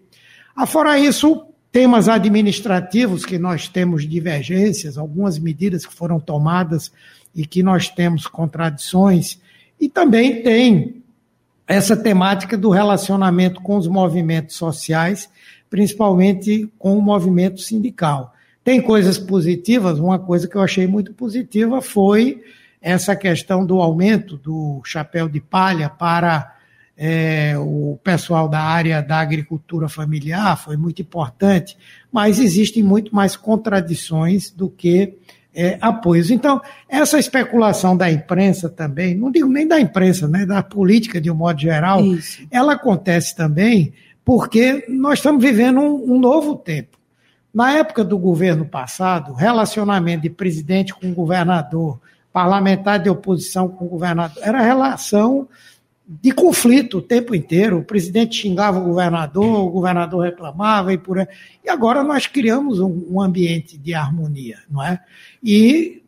Afora 0.56 1.00
isso, 1.00 1.46
temas 1.72 2.08
administrativos 2.08 3.26
que 3.26 3.38
nós 3.38 3.68
temos 3.68 4.08
divergências, 4.08 4.98
algumas 4.98 5.40
medidas 5.40 5.86
que 5.86 5.94
foram 5.94 6.20
tomadas 6.20 6.92
e 7.36 7.46
que 7.46 7.64
nós 7.64 7.90
temos 7.90 8.28
contradições, 8.28 9.40
e 9.80 9.90
também 9.90 10.44
tem 10.44 11.04
essa 11.68 11.98
temática 11.98 12.58
do 12.58 12.70
relacionamento 12.70 13.62
com 13.62 13.78
os 13.78 13.88
movimentos 13.88 14.56
sociais, 14.56 15.30
principalmente 15.70 16.70
com 16.78 16.98
o 16.98 17.02
movimento 17.02 17.60
sindical. 17.60 18.34
Tem 18.64 18.82
coisas 18.82 19.18
positivas, 19.18 20.00
uma 20.00 20.20
coisa 20.20 20.48
que 20.48 20.56
eu 20.56 20.62
achei 20.62 20.86
muito 20.88 21.14
positiva 21.14 21.82
foi 21.82 22.42
essa 22.84 23.16
questão 23.16 23.66
do 23.66 23.80
aumento 23.82 24.36
do 24.38 24.82
chapéu 24.84 25.30
de 25.30 25.40
palha 25.40 25.90
para 25.90 26.54
é, 26.98 27.56
o 27.58 27.98
pessoal 28.04 28.50
da 28.50 28.60
área 28.60 29.02
da 29.02 29.20
agricultura 29.20 29.88
familiar, 29.88 30.58
foi 30.58 30.76
muito 30.76 31.02
importante, 31.02 31.78
mas 32.12 32.40
existem 32.40 32.84
muito 32.84 33.16
mais 33.16 33.38
contradições 33.38 34.52
do 34.52 34.70
que 34.70 35.18
é, 35.56 35.78
apoios. 35.80 36.30
Então, 36.30 36.62
essa 36.90 37.18
especulação 37.18 37.96
da 37.96 38.12
imprensa 38.12 38.70
também, 38.70 39.16
não 39.16 39.32
digo 39.32 39.48
nem 39.48 39.66
da 39.66 39.80
imprensa, 39.80 40.28
né, 40.28 40.46
da 40.46 40.62
política 40.62 41.22
de 41.22 41.32
um 41.32 41.36
modo 41.36 41.62
geral, 41.62 42.04
Isso. 42.04 42.46
ela 42.52 42.74
acontece 42.74 43.34
também 43.34 43.94
porque 44.26 44.86
nós 44.90 45.20
estamos 45.20 45.42
vivendo 45.42 45.80
um, 45.80 46.16
um 46.16 46.20
novo 46.20 46.56
tempo. 46.56 46.98
Na 47.54 47.72
época 47.74 48.04
do 48.04 48.18
governo 48.18 48.66
passado, 48.66 49.34
relacionamento 49.34 50.24
de 50.24 50.30
presidente 50.30 50.94
com 50.94 51.14
governador, 51.14 52.00
parlamentar 52.34 53.00
de 53.00 53.10
oposição 53.10 53.70
com 53.70 53.86
o 53.86 53.90
governador. 53.90 54.42
Era 54.44 54.60
relação 54.60 55.48
de 56.06 56.32
conflito 56.32 56.98
o 56.98 57.02
tempo 57.02 57.34
inteiro. 57.36 57.78
O 57.78 57.84
presidente 57.84 58.42
xingava 58.42 58.80
o 58.80 58.84
governador, 58.84 59.68
o 59.68 59.70
governador 59.70 60.26
reclamava 60.26 60.92
e 60.92 60.98
por 60.98 61.20
aí. 61.20 61.28
E 61.64 61.70
agora 61.70 62.04
nós 62.04 62.26
criamos 62.26 62.80
um, 62.80 63.06
um 63.10 63.22
ambiente 63.22 63.78
de 63.78 63.94
harmonia, 63.94 64.58
não 64.70 64.84
é? 64.84 65.00
E 65.42 66.02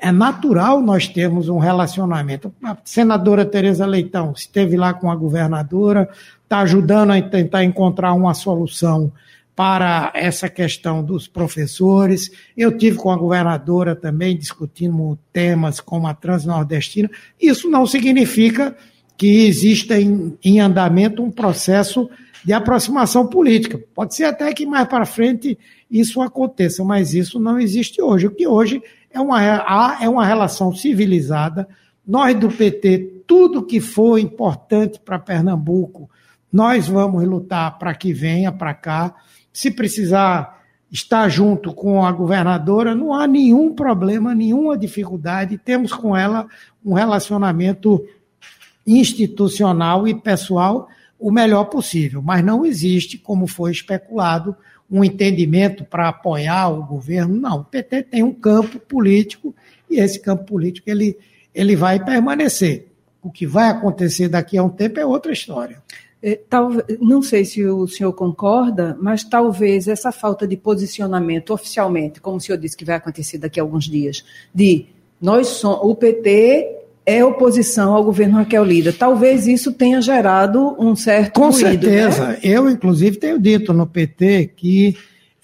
é 0.00 0.12
natural 0.12 0.80
nós 0.80 1.08
termos 1.08 1.48
um 1.48 1.58
relacionamento. 1.58 2.52
A 2.62 2.76
senadora 2.84 3.44
Tereza 3.44 3.86
Leitão 3.86 4.32
esteve 4.36 4.76
lá 4.76 4.92
com 4.92 5.10
a 5.10 5.16
governadora, 5.16 6.08
está 6.42 6.58
ajudando 6.60 7.12
a 7.12 7.22
tentar 7.22 7.64
encontrar 7.64 8.12
uma 8.12 8.34
solução 8.34 9.12
para 9.58 10.12
essa 10.14 10.48
questão 10.48 11.02
dos 11.02 11.26
professores. 11.26 12.30
Eu 12.56 12.78
tive 12.78 12.96
com 12.96 13.10
a 13.10 13.16
governadora 13.16 13.96
também 13.96 14.38
discutindo 14.38 15.18
temas 15.32 15.80
como 15.80 16.06
a 16.06 16.14
transnordestina. 16.14 17.10
Isso 17.42 17.68
não 17.68 17.84
significa 17.84 18.76
que 19.16 19.46
exista 19.48 20.00
em, 20.00 20.38
em 20.44 20.60
andamento 20.60 21.24
um 21.24 21.30
processo 21.32 22.08
de 22.44 22.52
aproximação 22.52 23.26
política. 23.26 23.82
Pode 23.92 24.14
ser 24.14 24.26
até 24.26 24.54
que 24.54 24.64
mais 24.64 24.86
para 24.86 25.04
frente 25.04 25.58
isso 25.90 26.20
aconteça, 26.20 26.84
mas 26.84 27.12
isso 27.12 27.40
não 27.40 27.58
existe 27.58 28.00
hoje. 28.00 28.28
O 28.28 28.30
que 28.30 28.46
hoje 28.46 28.80
é 29.10 29.18
uma, 29.18 29.42
é 30.00 30.08
uma 30.08 30.24
relação 30.24 30.72
civilizada. 30.72 31.66
Nós 32.06 32.38
do 32.38 32.48
PT, 32.48 33.24
tudo 33.26 33.66
que 33.66 33.80
for 33.80 34.20
importante 34.20 35.00
para 35.00 35.18
Pernambuco, 35.18 36.08
nós 36.52 36.86
vamos 36.86 37.24
lutar 37.24 37.76
para 37.76 37.92
que 37.92 38.12
venha 38.12 38.52
para 38.52 38.72
cá 38.72 39.16
se 39.58 39.72
precisar 39.72 40.62
estar 40.88 41.28
junto 41.28 41.74
com 41.74 42.06
a 42.06 42.12
governadora, 42.12 42.94
não 42.94 43.12
há 43.12 43.26
nenhum 43.26 43.74
problema, 43.74 44.32
nenhuma 44.32 44.78
dificuldade. 44.78 45.58
Temos 45.58 45.92
com 45.92 46.16
ela 46.16 46.46
um 46.84 46.92
relacionamento 46.92 48.06
institucional 48.86 50.06
e 50.06 50.14
pessoal 50.14 50.86
o 51.18 51.32
melhor 51.32 51.64
possível, 51.64 52.22
mas 52.22 52.44
não 52.44 52.64
existe, 52.64 53.18
como 53.18 53.48
foi 53.48 53.72
especulado, 53.72 54.54
um 54.88 55.02
entendimento 55.02 55.84
para 55.84 56.06
apoiar 56.06 56.68
o 56.68 56.86
governo. 56.86 57.34
Não, 57.34 57.62
o 57.62 57.64
PT 57.64 58.04
tem 58.04 58.22
um 58.22 58.32
campo 58.32 58.78
político 58.78 59.52
e 59.90 59.98
esse 59.98 60.20
campo 60.20 60.44
político 60.44 60.88
ele, 60.88 61.18
ele 61.52 61.74
vai 61.74 61.98
permanecer. 61.98 62.92
O 63.20 63.28
que 63.28 63.44
vai 63.44 63.70
acontecer 63.70 64.28
daqui 64.28 64.56
a 64.56 64.62
um 64.62 64.70
tempo 64.70 65.00
é 65.00 65.04
outra 65.04 65.32
história. 65.32 65.82
É, 66.22 66.40
não 67.00 67.22
sei 67.22 67.44
se 67.44 67.64
o 67.64 67.86
senhor 67.86 68.12
concorda, 68.12 68.96
mas 69.00 69.22
talvez 69.22 69.86
essa 69.86 70.10
falta 70.10 70.48
de 70.48 70.56
posicionamento 70.56 71.52
oficialmente, 71.52 72.20
como 72.20 72.38
o 72.38 72.40
senhor 72.40 72.58
disse 72.58 72.76
que 72.76 72.84
vai 72.84 72.96
acontecer 72.96 73.38
daqui 73.38 73.60
a 73.60 73.62
alguns 73.62 73.84
dias, 73.84 74.24
de 74.52 74.86
nós 75.20 75.46
somos, 75.46 75.78
o 75.82 75.94
PT 75.94 76.76
é 77.06 77.24
oposição 77.24 77.94
ao 77.94 78.04
governo 78.04 78.36
Raquel 78.36 78.64
Lira. 78.64 78.92
Talvez 78.92 79.46
isso 79.46 79.72
tenha 79.72 80.02
gerado 80.02 80.76
um 80.78 80.94
certo 80.94 81.34
Com 81.34 81.50
ruído, 81.50 81.60
certeza. 81.60 82.28
Né? 82.28 82.38
Eu, 82.42 82.68
inclusive, 82.68 83.16
tenho 83.16 83.40
dito 83.40 83.72
no 83.72 83.86
PT 83.86 84.52
que 84.56 84.96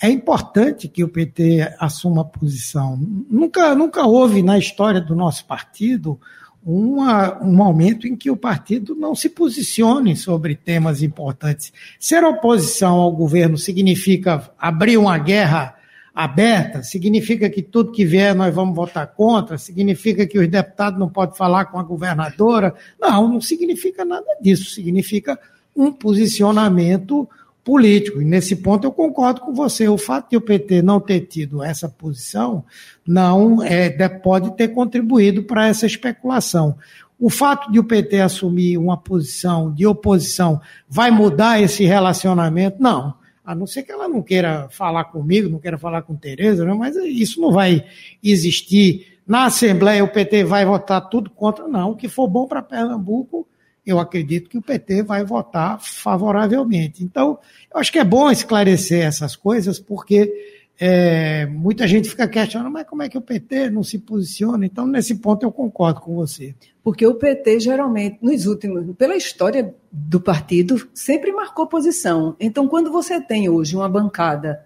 é 0.02 0.10
importante 0.10 0.88
que 0.88 1.02
o 1.02 1.08
PT 1.08 1.74
assuma 1.78 2.24
posição. 2.24 3.00
Nunca, 3.30 3.74
nunca 3.74 4.04
houve 4.06 4.42
na 4.42 4.58
história 4.58 5.00
do 5.00 5.14
nosso 5.14 5.46
partido 5.46 6.20
uma, 6.64 7.42
um 7.42 7.52
momento 7.52 8.06
em 8.06 8.16
que 8.16 8.30
o 8.30 8.36
partido 8.36 8.94
não 8.94 9.14
se 9.14 9.28
posicione 9.28 10.16
sobre 10.16 10.54
temas 10.54 11.02
importantes. 11.02 11.72
Ser 12.00 12.24
oposição 12.24 12.96
ao 12.96 13.12
governo 13.12 13.58
significa 13.58 14.50
abrir 14.58 14.96
uma 14.96 15.18
guerra 15.18 15.76
aberta, 16.14 16.82
significa 16.82 17.50
que 17.50 17.60
tudo 17.60 17.92
que 17.92 18.04
vier 18.04 18.34
nós 18.34 18.54
vamos 18.54 18.74
votar 18.74 19.06
contra, 19.08 19.58
significa 19.58 20.26
que 20.26 20.38
os 20.38 20.48
deputados 20.48 20.98
não 20.98 21.08
podem 21.08 21.36
falar 21.36 21.66
com 21.66 21.78
a 21.78 21.82
governadora. 21.82 22.74
Não, 23.00 23.28
não 23.28 23.40
significa 23.40 24.04
nada 24.04 24.26
disso. 24.40 24.70
Significa 24.70 25.38
um 25.76 25.92
posicionamento 25.92 27.28
político. 27.64 28.20
E 28.20 28.24
nesse 28.24 28.54
ponto 28.56 28.86
eu 28.86 28.92
concordo 28.92 29.40
com 29.40 29.54
você. 29.54 29.88
O 29.88 29.96
fato 29.96 30.30
de 30.30 30.36
o 30.36 30.40
PT 30.40 30.82
não 30.82 31.00
ter 31.00 31.20
tido 31.22 31.62
essa 31.62 31.88
posição 31.88 32.64
não 33.06 33.62
é, 33.62 33.90
pode 34.08 34.54
ter 34.54 34.68
contribuído 34.68 35.42
para 35.42 35.66
essa 35.66 35.86
especulação. 35.86 36.76
O 37.18 37.30
fato 37.30 37.72
de 37.72 37.78
o 37.78 37.84
PT 37.84 38.20
assumir 38.20 38.76
uma 38.76 38.96
posição 38.96 39.72
de 39.72 39.86
oposição 39.86 40.60
vai 40.88 41.10
mudar 41.10 41.60
esse 41.60 41.84
relacionamento? 41.84 42.76
Não. 42.80 43.14
A 43.44 43.54
não 43.54 43.66
ser 43.66 43.82
que 43.82 43.92
ela 43.92 44.08
não 44.08 44.22
queira 44.22 44.68
falar 44.70 45.04
comigo, 45.04 45.48
não 45.48 45.58
queira 45.58 45.78
falar 45.78 46.02
com 46.02 46.14
Tereza, 46.14 46.64
não, 46.64 46.78
mas 46.78 46.96
isso 46.96 47.40
não 47.40 47.52
vai 47.52 47.84
existir. 48.22 49.18
Na 49.26 49.46
Assembleia 49.46 50.02
o 50.02 50.08
PT 50.08 50.44
vai 50.44 50.64
votar 50.64 51.08
tudo 51.08 51.30
contra, 51.30 51.68
não. 51.68 51.90
O 51.90 51.96
que 51.96 52.08
for 52.08 52.26
bom 52.26 52.46
para 52.46 52.62
Pernambuco, 52.62 53.46
eu 53.86 53.98
acredito 53.98 54.48
que 54.48 54.58
o 54.58 54.62
PT 54.62 55.02
vai 55.02 55.24
votar 55.24 55.78
favoravelmente. 55.80 57.04
Então, 57.04 57.38
eu 57.72 57.80
acho 57.80 57.92
que 57.92 57.98
é 57.98 58.04
bom 58.04 58.30
esclarecer 58.30 59.04
essas 59.04 59.36
coisas, 59.36 59.78
porque 59.78 60.32
é, 60.80 61.46
muita 61.46 61.86
gente 61.86 62.08
fica 62.08 62.26
questionando, 62.26 62.72
mas 62.72 62.86
como 62.86 63.02
é 63.02 63.08
que 63.08 63.18
o 63.18 63.20
PT 63.20 63.70
não 63.70 63.82
se 63.82 63.98
posiciona? 63.98 64.66
Então, 64.66 64.86
nesse 64.86 65.16
ponto, 65.16 65.44
eu 65.44 65.52
concordo 65.52 66.00
com 66.00 66.14
você. 66.14 66.54
Porque 66.82 67.06
o 67.06 67.14
PT, 67.14 67.60
geralmente, 67.60 68.18
nos 68.20 68.46
últimos, 68.46 68.84
pela 68.96 69.16
história 69.16 69.74
do 69.92 70.20
partido, 70.20 70.88
sempre 70.92 71.30
marcou 71.32 71.66
posição. 71.66 72.34
Então, 72.40 72.66
quando 72.66 72.90
você 72.90 73.20
tem 73.20 73.48
hoje 73.48 73.76
uma 73.76 73.88
bancada 73.88 74.64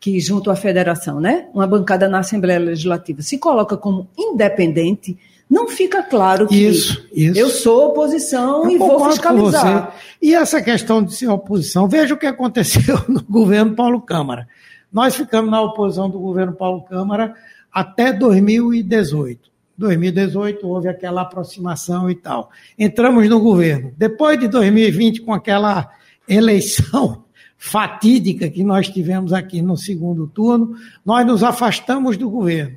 que 0.00 0.20
junto 0.20 0.50
à 0.50 0.54
federação, 0.56 1.20
né, 1.20 1.48
uma 1.52 1.66
bancada 1.66 2.08
na 2.08 2.20
Assembleia 2.20 2.60
Legislativa 2.60 3.20
se 3.20 3.36
coloca 3.36 3.76
como 3.76 4.08
independente, 4.16 5.18
não 5.48 5.66
fica 5.68 6.02
claro 6.02 6.46
que 6.46 6.56
isso, 6.56 7.06
isso. 7.12 7.38
eu 7.38 7.48
sou 7.48 7.88
oposição 7.88 8.64
eu 8.64 8.70
e 8.70 8.78
vou 8.78 9.10
fiscalizar. 9.10 9.96
E 10.20 10.34
essa 10.34 10.60
questão 10.60 11.02
de 11.02 11.14
ser 11.14 11.28
oposição, 11.28 11.88
veja 11.88 12.14
o 12.14 12.18
que 12.18 12.26
aconteceu 12.26 12.98
no 13.08 13.22
governo 13.22 13.74
Paulo 13.74 14.00
Câmara. 14.00 14.46
Nós 14.92 15.14
ficamos 15.14 15.50
na 15.50 15.60
oposição 15.60 16.10
do 16.10 16.18
governo 16.18 16.52
Paulo 16.52 16.82
Câmara 16.82 17.34
até 17.72 18.12
2018. 18.12 19.48
2018 19.78 20.66
houve 20.66 20.88
aquela 20.88 21.22
aproximação 21.22 22.10
e 22.10 22.14
tal. 22.14 22.50
Entramos 22.78 23.28
no 23.28 23.40
governo. 23.40 23.92
Depois 23.96 24.38
de 24.38 24.48
2020, 24.48 25.22
com 25.22 25.32
aquela 25.32 25.88
eleição 26.28 27.24
fatídica 27.56 28.50
que 28.50 28.64
nós 28.64 28.88
tivemos 28.88 29.32
aqui 29.32 29.62
no 29.62 29.76
segundo 29.76 30.26
turno, 30.26 30.74
nós 31.04 31.24
nos 31.24 31.42
afastamos 31.42 32.16
do 32.16 32.28
governo. 32.28 32.76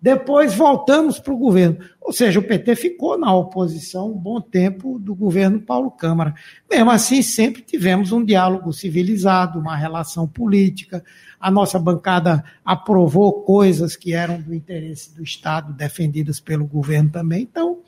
Depois 0.00 0.54
voltamos 0.54 1.18
para 1.18 1.34
o 1.34 1.36
governo. 1.36 1.78
Ou 2.00 2.12
seja, 2.12 2.38
o 2.38 2.42
PT 2.42 2.76
ficou 2.76 3.18
na 3.18 3.34
oposição 3.34 4.12
um 4.12 4.16
bom 4.16 4.40
tempo 4.40 4.96
do 4.98 5.12
governo 5.12 5.60
Paulo 5.60 5.90
Câmara. 5.90 6.34
Mesmo 6.70 6.90
assim, 6.90 7.20
sempre 7.20 7.62
tivemos 7.62 8.12
um 8.12 8.24
diálogo 8.24 8.72
civilizado, 8.72 9.58
uma 9.58 9.76
relação 9.76 10.26
política. 10.26 11.04
A 11.40 11.50
nossa 11.50 11.78
bancada 11.80 12.44
aprovou 12.64 13.42
coisas 13.42 13.96
que 13.96 14.14
eram 14.14 14.40
do 14.40 14.54
interesse 14.54 15.14
do 15.14 15.22
Estado, 15.22 15.72
defendidas 15.72 16.38
pelo 16.38 16.64
governo 16.64 17.10
também. 17.10 17.42
Então, 17.42 17.78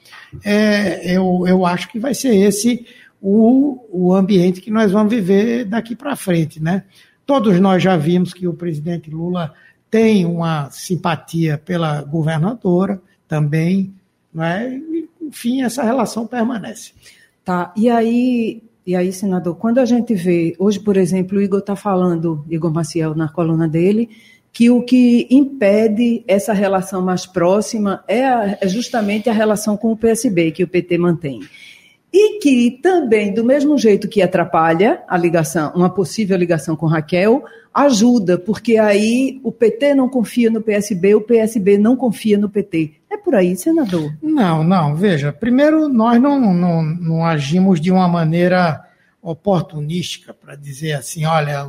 é, 0.44 1.16
eu, 1.16 1.44
eu 1.46 1.64
acho 1.64 1.88
que 1.90 2.00
vai 2.00 2.12
ser 2.12 2.34
esse 2.34 2.86
o, 3.22 3.86
o 3.90 4.14
ambiente 4.14 4.60
que 4.60 4.70
nós 4.70 4.90
vamos 4.90 5.12
viver 5.12 5.64
daqui 5.64 5.94
para 5.94 6.16
frente. 6.16 6.60
Né? 6.60 6.84
Todos 7.24 7.60
nós 7.60 7.80
já 7.82 7.96
vimos 7.96 8.34
que 8.34 8.48
o 8.48 8.54
presidente 8.54 9.10
Lula 9.10 9.54
tem 9.90 10.24
uma 10.24 10.70
simpatia 10.70 11.58
pela 11.58 12.02
governadora 12.02 13.00
também, 13.26 13.92
não 14.32 14.44
é? 14.44 14.80
enfim, 15.30 15.62
essa 15.62 15.82
relação 15.82 16.26
permanece. 16.26 16.92
Tá, 17.44 17.72
e 17.76 17.88
aí, 17.88 18.62
e 18.86 18.94
aí, 18.94 19.12
senador, 19.12 19.56
quando 19.56 19.78
a 19.78 19.84
gente 19.84 20.14
vê, 20.14 20.54
hoje, 20.58 20.78
por 20.80 20.96
exemplo, 20.96 21.38
o 21.38 21.42
Igor 21.42 21.60
está 21.60 21.76
falando, 21.76 22.44
Igor 22.50 22.72
Maciel, 22.72 23.14
na 23.14 23.28
coluna 23.28 23.66
dele, 23.66 24.10
que 24.52 24.68
o 24.68 24.82
que 24.82 25.28
impede 25.30 26.24
essa 26.26 26.52
relação 26.52 27.00
mais 27.00 27.24
próxima 27.24 28.04
é, 28.08 28.26
a, 28.26 28.58
é 28.60 28.68
justamente 28.68 29.30
a 29.30 29.32
relação 29.32 29.76
com 29.76 29.92
o 29.92 29.96
PSB 29.96 30.50
que 30.50 30.64
o 30.64 30.68
PT 30.68 30.98
mantém. 30.98 31.40
E 32.12 32.40
que 32.40 32.72
também, 32.82 33.32
do 33.32 33.44
mesmo 33.44 33.78
jeito 33.78 34.08
que 34.08 34.20
atrapalha 34.20 35.02
a 35.08 35.16
ligação, 35.16 35.72
uma 35.74 35.88
possível 35.88 36.36
ligação 36.36 36.74
com 36.74 36.86
Raquel, 36.86 37.44
ajuda, 37.72 38.36
porque 38.36 38.78
aí 38.78 39.40
o 39.44 39.52
PT 39.52 39.94
não 39.94 40.08
confia 40.08 40.50
no 40.50 40.60
PSB, 40.60 41.14
o 41.14 41.20
PSB 41.20 41.78
não 41.78 41.96
confia 41.96 42.36
no 42.36 42.48
PT. 42.48 42.94
É 43.08 43.16
por 43.16 43.34
aí, 43.34 43.56
senador? 43.56 44.12
Não, 44.20 44.64
não. 44.64 44.96
Veja, 44.96 45.32
primeiro, 45.32 45.88
nós 45.88 46.20
não, 46.20 46.52
não, 46.52 46.82
não 46.82 47.24
agimos 47.24 47.80
de 47.80 47.92
uma 47.92 48.08
maneira 48.08 48.84
oportunística 49.22 50.32
para 50.32 50.56
dizer 50.56 50.92
assim, 50.92 51.24
olha, 51.24 51.66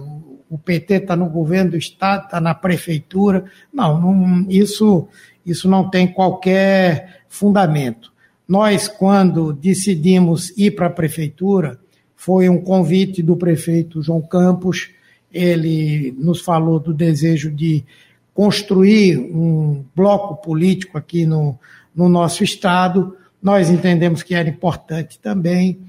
o, 0.49 0.57
PT 0.57 0.95
está 0.95 1.15
no 1.15 1.29
governo 1.29 1.71
do 1.71 1.77
Estado, 1.77 2.25
está 2.25 2.39
na 2.39 2.53
prefeitura. 2.53 3.45
Não, 3.73 3.99
não, 3.99 4.49
isso, 4.49 5.07
isso 5.45 5.69
não 5.69 5.89
tem 5.89 6.07
qualquer 6.07 7.23
fundamento. 7.27 8.10
Nós, 8.51 8.89
quando 8.89 9.53
decidimos 9.53 10.49
ir 10.57 10.71
para 10.71 10.87
a 10.87 10.89
prefeitura, 10.89 11.79
foi 12.17 12.49
um 12.49 12.59
convite 12.59 13.23
do 13.23 13.37
prefeito 13.37 14.01
João 14.01 14.21
Campos, 14.21 14.89
ele 15.33 16.13
nos 16.19 16.41
falou 16.41 16.77
do 16.77 16.93
desejo 16.93 17.49
de 17.49 17.85
construir 18.33 19.17
um 19.17 19.85
bloco 19.95 20.35
político 20.41 20.97
aqui 20.97 21.25
no, 21.25 21.57
no 21.95 22.09
nosso 22.09 22.43
Estado. 22.43 23.15
Nós 23.41 23.69
entendemos 23.69 24.21
que 24.21 24.35
era 24.35 24.49
importante 24.49 25.17
também. 25.17 25.79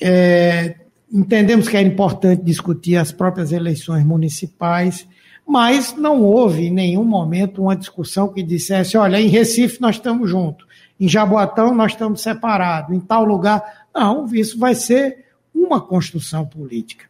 É, 0.00 0.74
entendemos 1.08 1.68
que 1.68 1.76
era 1.76 1.86
importante 1.86 2.42
discutir 2.42 2.96
as 2.96 3.12
próprias 3.12 3.52
eleições 3.52 4.04
municipais, 4.04 5.06
mas 5.46 5.94
não 5.96 6.20
houve 6.20 6.66
em 6.66 6.72
nenhum 6.72 7.04
momento 7.04 7.62
uma 7.62 7.76
discussão 7.76 8.26
que 8.26 8.42
dissesse: 8.42 8.96
olha, 8.96 9.20
em 9.20 9.28
Recife 9.28 9.80
nós 9.80 9.94
estamos 9.94 10.28
juntos, 10.28 10.66
em 10.98 11.08
Jaboatão 11.08 11.74
nós 11.74 11.92
estamos 11.92 12.22
separados, 12.22 12.94
em 12.94 13.00
tal 13.00 13.24
lugar. 13.24 13.86
Não, 13.94 14.26
isso 14.34 14.58
vai 14.58 14.74
ser 14.74 15.24
uma 15.54 15.80
construção 15.80 16.46
política. 16.46 17.06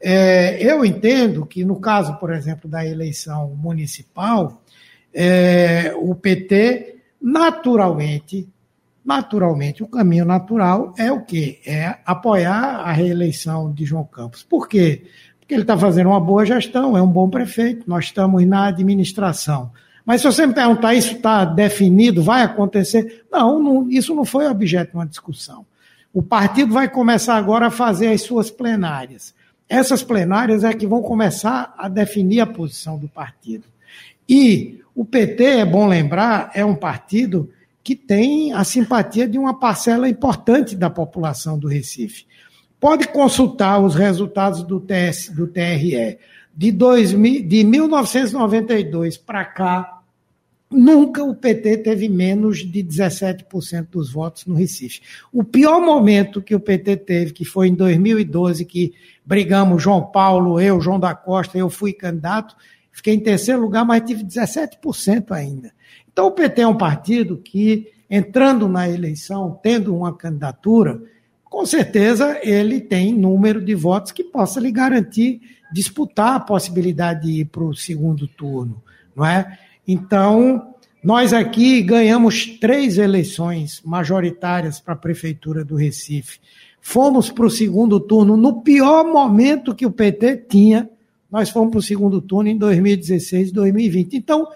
É, 0.00 0.58
eu 0.62 0.84
entendo 0.84 1.44
que, 1.44 1.64
no 1.64 1.78
caso, 1.78 2.16
por 2.16 2.32
exemplo, 2.32 2.68
da 2.70 2.84
eleição 2.86 3.54
municipal, 3.54 4.62
é, 5.12 5.92
o 5.96 6.14
PT, 6.14 6.96
naturalmente, 7.20 8.48
naturalmente, 9.04 9.82
o 9.82 9.88
caminho 9.88 10.24
natural 10.24 10.94
é 10.96 11.12
o 11.12 11.22
quê? 11.22 11.60
É 11.66 11.98
apoiar 12.06 12.80
a 12.80 12.92
reeleição 12.92 13.72
de 13.72 13.84
João 13.84 14.04
Campos. 14.04 14.42
Por 14.42 14.68
quê? 14.68 15.02
Porque 15.38 15.54
ele 15.54 15.62
está 15.62 15.76
fazendo 15.76 16.08
uma 16.08 16.20
boa 16.20 16.46
gestão, 16.46 16.96
é 16.96 17.02
um 17.02 17.10
bom 17.10 17.28
prefeito, 17.28 17.88
nós 17.88 18.06
estamos 18.06 18.46
na 18.46 18.66
administração. 18.68 19.72
Mas 20.04 20.20
se 20.20 20.26
você 20.26 20.46
me 20.46 20.54
perguntar, 20.54 20.94
isso 20.94 21.14
está 21.14 21.44
definido, 21.44 22.22
vai 22.22 22.42
acontecer? 22.42 23.24
Não, 23.30 23.62
não, 23.62 23.90
isso 23.90 24.14
não 24.14 24.24
foi 24.24 24.46
objeto 24.46 24.90
de 24.90 24.96
uma 24.96 25.06
discussão. 25.06 25.64
O 26.12 26.22
partido 26.22 26.72
vai 26.72 26.88
começar 26.88 27.36
agora 27.36 27.66
a 27.66 27.70
fazer 27.70 28.08
as 28.08 28.22
suas 28.22 28.50
plenárias. 28.50 29.34
Essas 29.68 30.02
plenárias 30.02 30.64
é 30.64 30.72
que 30.72 30.86
vão 30.86 31.00
começar 31.00 31.74
a 31.78 31.88
definir 31.88 32.40
a 32.40 32.46
posição 32.46 32.98
do 32.98 33.08
partido. 33.08 33.64
E 34.28 34.80
o 34.94 35.04
PT, 35.04 35.44
é 35.44 35.64
bom 35.64 35.86
lembrar, 35.86 36.50
é 36.54 36.64
um 36.64 36.74
partido 36.74 37.50
que 37.82 37.94
tem 37.94 38.52
a 38.52 38.64
simpatia 38.64 39.26
de 39.28 39.38
uma 39.38 39.58
parcela 39.58 40.08
importante 40.08 40.76
da 40.76 40.90
população 40.90 41.58
do 41.58 41.68
Recife. 41.68 42.26
Pode 42.78 43.08
consultar 43.08 43.78
os 43.78 43.94
resultados 43.94 44.62
do, 44.62 44.80
TS, 44.80 45.30
do 45.30 45.46
TRE. 45.46 46.18
De, 46.60 46.70
2000, 46.70 47.48
de 47.48 47.64
1992 47.64 49.16
para 49.16 49.46
cá, 49.46 49.96
Nunca 50.70 51.24
o 51.24 51.34
PT 51.34 51.78
teve 51.78 52.08
menos 52.08 52.58
de 52.58 52.84
17% 52.84 53.88
dos 53.90 54.12
votos 54.12 54.46
no 54.46 54.54
Recife. 54.54 55.00
O 55.32 55.42
pior 55.42 55.80
momento 55.80 56.40
que 56.40 56.54
o 56.54 56.60
PT 56.60 56.96
teve, 56.98 57.32
que 57.32 57.44
foi 57.44 57.66
em 57.66 57.74
2012, 57.74 58.64
que 58.66 58.92
brigamos 59.24 59.82
João 59.82 60.12
Paulo, 60.12 60.60
eu, 60.60 60.80
João 60.80 61.00
da 61.00 61.12
Costa, 61.12 61.58
eu 61.58 61.68
fui 61.68 61.92
candidato, 61.92 62.54
fiquei 62.92 63.14
em 63.14 63.20
terceiro 63.20 63.60
lugar, 63.60 63.84
mas 63.84 64.04
tive 64.06 64.22
17% 64.22 65.32
ainda. 65.32 65.72
Então 66.12 66.26
o 66.26 66.32
PT 66.32 66.60
é 66.60 66.68
um 66.68 66.78
partido 66.78 67.38
que, 67.38 67.88
entrando 68.08 68.68
na 68.68 68.88
eleição, 68.88 69.58
tendo 69.60 69.96
uma 69.96 70.14
candidatura, 70.14 71.02
com 71.42 71.66
certeza 71.66 72.38
ele 72.44 72.80
tem 72.80 73.12
número 73.12 73.60
de 73.60 73.74
votos 73.74 74.12
que 74.12 74.22
possa 74.22 74.60
lhe 74.60 74.70
garantir 74.70 75.40
disputar 75.72 76.36
a 76.36 76.40
possibilidade 76.40 77.26
de 77.26 77.40
ir 77.40 77.44
para 77.46 77.64
o 77.64 77.74
segundo 77.74 78.26
turno, 78.26 78.82
não 79.14 79.24
é? 79.24 79.58
Então, 79.86 80.74
nós 81.02 81.32
aqui 81.32 81.82
ganhamos 81.82 82.46
três 82.58 82.98
eleições 82.98 83.80
majoritárias 83.84 84.78
para 84.80 84.94
a 84.94 84.96
Prefeitura 84.96 85.64
do 85.64 85.74
Recife. 85.74 86.38
Fomos 86.80 87.30
para 87.30 87.46
o 87.46 87.50
segundo 87.50 87.98
turno 87.98 88.36
no 88.36 88.62
pior 88.62 89.04
momento 89.04 89.74
que 89.74 89.86
o 89.86 89.90
PT 89.90 90.44
tinha. 90.48 90.88
Nós 91.30 91.50
fomos 91.50 91.70
para 91.70 91.78
o 91.78 91.82
segundo 91.82 92.20
turno 92.20 92.48
em 92.48 92.56
2016 92.56 93.52
2020. 93.52 94.14
Então, 94.14 94.46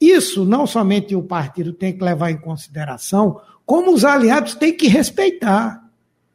isso 0.00 0.44
não 0.44 0.66
somente 0.66 1.14
o 1.14 1.22
partido 1.22 1.72
tem 1.72 1.96
que 1.96 2.02
levar 2.02 2.30
em 2.30 2.38
consideração, 2.38 3.40
como 3.66 3.92
os 3.92 4.04
aliados 4.04 4.54
têm 4.54 4.74
que 4.74 4.88
respeitar. 4.88 5.84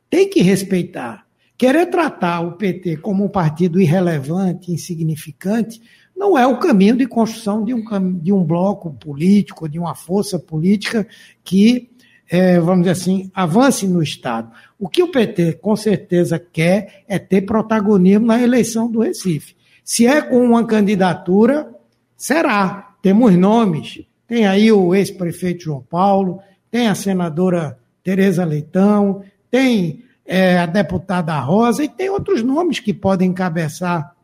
Tem 0.09 0.29
que 0.29 0.41
respeitar. 0.41 1.24
Querer 1.57 1.85
tratar 1.87 2.41
o 2.41 2.53
PT 2.53 2.97
como 2.97 3.23
um 3.23 3.29
partido 3.29 3.79
irrelevante, 3.79 4.71
insignificante, 4.71 5.81
não 6.15 6.37
é 6.37 6.47
o 6.47 6.59
caminho 6.59 6.95
de 6.95 7.05
construção 7.05 7.63
de 7.63 7.73
um, 7.73 7.83
de 8.19 8.31
um 8.31 8.43
bloco 8.43 8.93
político, 8.93 9.67
de 9.67 9.77
uma 9.77 9.95
força 9.95 10.39
política 10.39 11.05
que, 11.43 11.89
é, 12.29 12.59
vamos 12.59 12.81
dizer 12.81 12.91
assim, 12.91 13.31
avance 13.33 13.87
no 13.87 14.01
Estado. 14.01 14.49
O 14.79 14.87
que 14.87 15.03
o 15.03 15.11
PT 15.11 15.53
com 15.53 15.75
certeza 15.75 16.39
quer 16.39 17.03
é 17.07 17.19
ter 17.19 17.41
protagonismo 17.41 18.25
na 18.25 18.41
eleição 18.41 18.89
do 18.89 19.01
Recife. 19.01 19.55
Se 19.83 20.07
é 20.07 20.21
com 20.21 20.39
uma 20.43 20.65
candidatura, 20.65 21.69
será. 22.17 22.95
Temos 23.01 23.35
nomes. 23.35 24.01
Tem 24.27 24.47
aí 24.47 24.71
o 24.71 24.95
ex-prefeito 24.95 25.65
João 25.65 25.85
Paulo, 25.87 26.39
tem 26.71 26.87
a 26.87 26.95
senadora 26.95 27.77
Tereza 28.03 28.43
Leitão, 28.43 29.21
tem 29.51 30.04
é, 30.25 30.57
a 30.57 30.65
deputada 30.65 31.39
Rosa 31.39 31.83
e 31.83 31.89
tem 31.89 32.09
outros 32.09 32.41
nomes 32.41 32.79
que 32.79 32.93
podem 32.93 33.29
encabeçar 33.29 34.15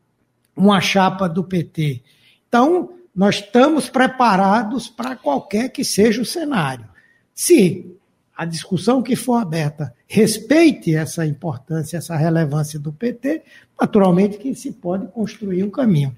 uma 0.55 0.81
chapa 0.81 1.29
do 1.29 1.43
PT. 1.43 2.01
Então, 2.47 2.89
nós 3.15 3.35
estamos 3.35 3.89
preparados 3.89 4.89
para 4.89 5.15
qualquer 5.15 5.69
que 5.69 5.83
seja 5.83 6.21
o 6.21 6.25
cenário. 6.25 6.85
Se 7.33 7.97
a 8.35 8.45
discussão 8.45 9.03
que 9.03 9.15
for 9.15 9.35
aberta 9.35 9.93
respeite 10.07 10.95
essa 10.95 11.25
importância, 11.25 11.97
essa 11.97 12.15
relevância 12.15 12.79
do 12.79 12.91
PT, 12.91 13.43
naturalmente 13.79 14.37
que 14.37 14.55
se 14.55 14.71
pode 14.71 15.07
construir 15.07 15.63
um 15.63 15.69
caminho. 15.69 16.15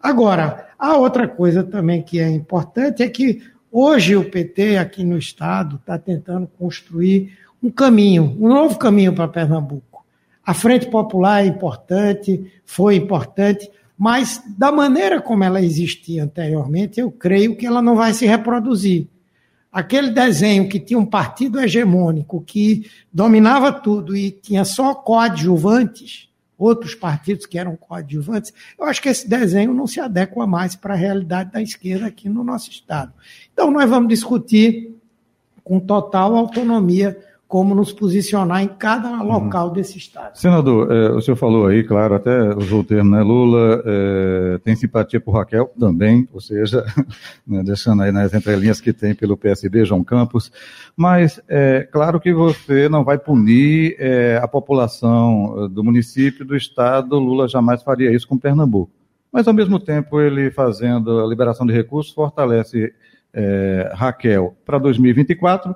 Agora, 0.00 0.68
a 0.78 0.96
outra 0.96 1.26
coisa 1.26 1.64
também 1.64 2.02
que 2.02 2.20
é 2.20 2.30
importante 2.30 3.02
é 3.02 3.08
que 3.08 3.42
hoje 3.72 4.14
o 4.14 4.30
PT 4.30 4.76
aqui 4.76 5.02
no 5.02 5.18
Estado 5.18 5.76
está 5.76 5.98
tentando 5.98 6.46
construir 6.46 7.36
um 7.64 7.70
caminho, 7.70 8.36
um 8.38 8.46
novo 8.46 8.78
caminho 8.78 9.14
para 9.14 9.26
Pernambuco. 9.26 10.04
A 10.44 10.52
Frente 10.52 10.86
Popular 10.86 11.42
é 11.42 11.46
importante, 11.46 12.52
foi 12.62 12.96
importante, 12.96 13.70
mas 13.96 14.42
da 14.58 14.70
maneira 14.70 15.18
como 15.22 15.44
ela 15.44 15.62
existia 15.62 16.24
anteriormente, 16.24 17.00
eu 17.00 17.10
creio 17.10 17.56
que 17.56 17.64
ela 17.64 17.80
não 17.80 17.96
vai 17.96 18.12
se 18.12 18.26
reproduzir. 18.26 19.08
Aquele 19.72 20.10
desenho 20.10 20.68
que 20.68 20.78
tinha 20.78 20.98
um 20.98 21.06
partido 21.06 21.58
hegemônico 21.58 22.42
que 22.42 22.86
dominava 23.10 23.72
tudo 23.72 24.14
e 24.14 24.30
tinha 24.30 24.64
só 24.66 24.94
coadjuvantes, 24.94 26.28
outros 26.58 26.94
partidos 26.94 27.46
que 27.46 27.58
eram 27.58 27.76
coadjuvantes, 27.76 28.52
eu 28.78 28.84
acho 28.84 29.00
que 29.00 29.08
esse 29.08 29.26
desenho 29.26 29.72
não 29.72 29.86
se 29.86 30.00
adequa 30.00 30.46
mais 30.46 30.76
para 30.76 30.92
a 30.92 30.98
realidade 30.98 31.50
da 31.50 31.62
esquerda 31.62 32.06
aqui 32.06 32.28
no 32.28 32.44
nosso 32.44 32.70
Estado. 32.70 33.14
Então, 33.54 33.70
nós 33.70 33.88
vamos 33.88 34.10
discutir 34.10 34.94
com 35.64 35.80
total 35.80 36.36
autonomia 36.36 37.18
como 37.54 37.72
nos 37.72 37.92
posicionar 37.92 38.64
em 38.64 38.66
cada 38.66 39.10
uhum. 39.10 39.28
local 39.28 39.68
uhum. 39.68 39.74
desse 39.74 39.96
Estado. 39.96 40.36
Senador, 40.36 40.90
é, 40.90 41.12
o 41.12 41.20
senhor 41.20 41.36
falou 41.36 41.68
aí, 41.68 41.84
claro, 41.84 42.16
até 42.16 42.52
usou 42.52 42.80
o 42.80 42.84
termo, 42.84 43.12
né? 43.12 43.22
Lula 43.22 43.80
é, 43.86 44.58
tem 44.64 44.74
simpatia 44.74 45.20
por 45.20 45.36
Raquel 45.36 45.70
também, 45.78 46.28
ou 46.32 46.40
seja, 46.40 46.84
né, 47.46 47.62
deixando 47.62 48.02
aí 48.02 48.10
nas 48.10 48.34
entrelinhas 48.34 48.80
que 48.80 48.92
tem 48.92 49.14
pelo 49.14 49.36
PSB, 49.36 49.84
João 49.84 50.02
Campos, 50.02 50.50
mas 50.96 51.40
é 51.46 51.88
claro 51.92 52.18
que 52.18 52.34
você 52.34 52.88
não 52.88 53.04
vai 53.04 53.18
punir 53.18 53.94
é, 54.00 54.40
a 54.42 54.48
população 54.48 55.68
do 55.70 55.84
município, 55.84 56.44
do 56.44 56.56
Estado, 56.56 57.16
Lula 57.20 57.46
jamais 57.46 57.84
faria 57.84 58.12
isso 58.12 58.26
com 58.26 58.36
Pernambuco. 58.36 58.90
Mas, 59.32 59.46
ao 59.46 59.54
mesmo 59.54 59.78
tempo, 59.78 60.20
ele 60.20 60.50
fazendo 60.50 61.20
a 61.20 61.26
liberação 61.28 61.64
de 61.64 61.72
recursos, 61.72 62.12
fortalece 62.12 62.92
é, 63.32 63.92
Raquel 63.94 64.56
para 64.66 64.76
2024, 64.76 65.72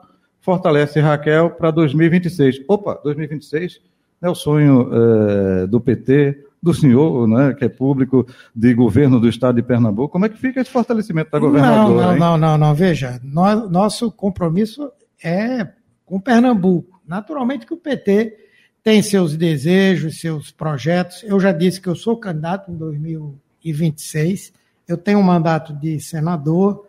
fortalece 0.49 0.99
Raquel 0.99 1.51
para 1.51 1.71
2026. 1.71 2.63
Opa, 2.67 2.99
2026 3.05 3.83
é 4.23 4.31
o 4.31 4.35
sonho 4.35 4.89
é, 4.91 5.67
do 5.67 5.79
PT, 5.79 6.43
do 6.63 6.73
senhor, 6.73 7.29
né, 7.29 7.53
que 7.53 7.67
é 7.67 7.69
público, 7.69 8.27
de 8.57 8.73
governo 8.73 9.21
do 9.21 9.29
estado 9.29 9.57
de 9.57 9.63
Pernambuco. 9.63 10.09
Como 10.09 10.25
é 10.25 10.29
que 10.31 10.39
fica 10.39 10.59
esse 10.59 10.71
fortalecimento 10.71 11.31
da 11.31 11.39
governadora? 11.39 12.07
Não, 12.07 12.13
não, 12.13 12.19
não, 12.19 12.39
não, 12.39 12.59
não, 12.59 12.75
Veja, 12.75 13.21
nós, 13.23 13.71
nosso 13.71 14.11
compromisso 14.11 14.91
é 15.23 15.69
com 16.07 16.19
Pernambuco. 16.19 16.99
Naturalmente 17.07 17.67
que 17.67 17.75
o 17.75 17.77
PT 17.77 18.35
tem 18.83 19.03
seus 19.03 19.37
desejos, 19.37 20.19
seus 20.19 20.51
projetos. 20.51 21.23
Eu 21.25 21.39
já 21.39 21.53
disse 21.53 21.79
que 21.79 21.91
eu 21.91 21.95
sou 21.95 22.17
candidato 22.17 22.71
em 22.71 22.75
2026. 22.75 24.55
Eu 24.89 24.97
tenho 24.97 25.19
um 25.19 25.23
mandato 25.23 25.75
de 25.75 26.01
senador. 26.01 26.87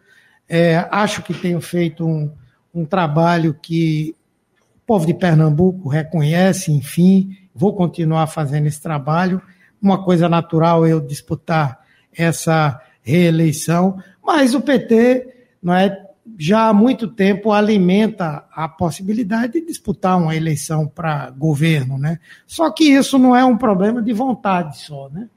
É, 0.47 0.87
acho 0.89 1.21
que 1.21 1.33
tenho 1.33 1.59
feito 1.59 2.07
um, 2.07 2.31
um 2.73 2.85
trabalho 2.85 3.53
que 3.53 4.15
o 4.77 4.85
povo 4.85 5.05
de 5.05 5.13
Pernambuco 5.13 5.89
reconhece, 5.89 6.71
enfim, 6.71 7.37
vou 7.53 7.75
continuar 7.75 8.27
fazendo 8.27 8.67
esse 8.67 8.81
trabalho. 8.81 9.41
Uma 9.81 10.03
coisa 10.03 10.27
natural 10.27 10.85
eu 10.85 10.99
disputar 10.99 11.79
essa 12.15 12.81
reeleição, 13.01 13.97
mas 14.23 14.53
o 14.53 14.61
PT 14.61 15.27
não 15.61 15.73
é, 15.73 16.05
já 16.37 16.67
há 16.67 16.73
muito 16.73 17.07
tempo 17.07 17.51
alimenta 17.51 18.45
a 18.51 18.67
possibilidade 18.67 19.53
de 19.53 19.65
disputar 19.65 20.17
uma 20.17 20.35
eleição 20.35 20.87
para 20.87 21.29
governo. 21.31 21.97
Né? 21.97 22.19
Só 22.45 22.69
que 22.71 22.83
isso 22.83 23.17
não 23.17 23.35
é 23.35 23.43
um 23.43 23.57
problema 23.57 24.01
de 24.01 24.13
vontade 24.13 24.77
só. 24.79 25.09
Né? 25.09 25.27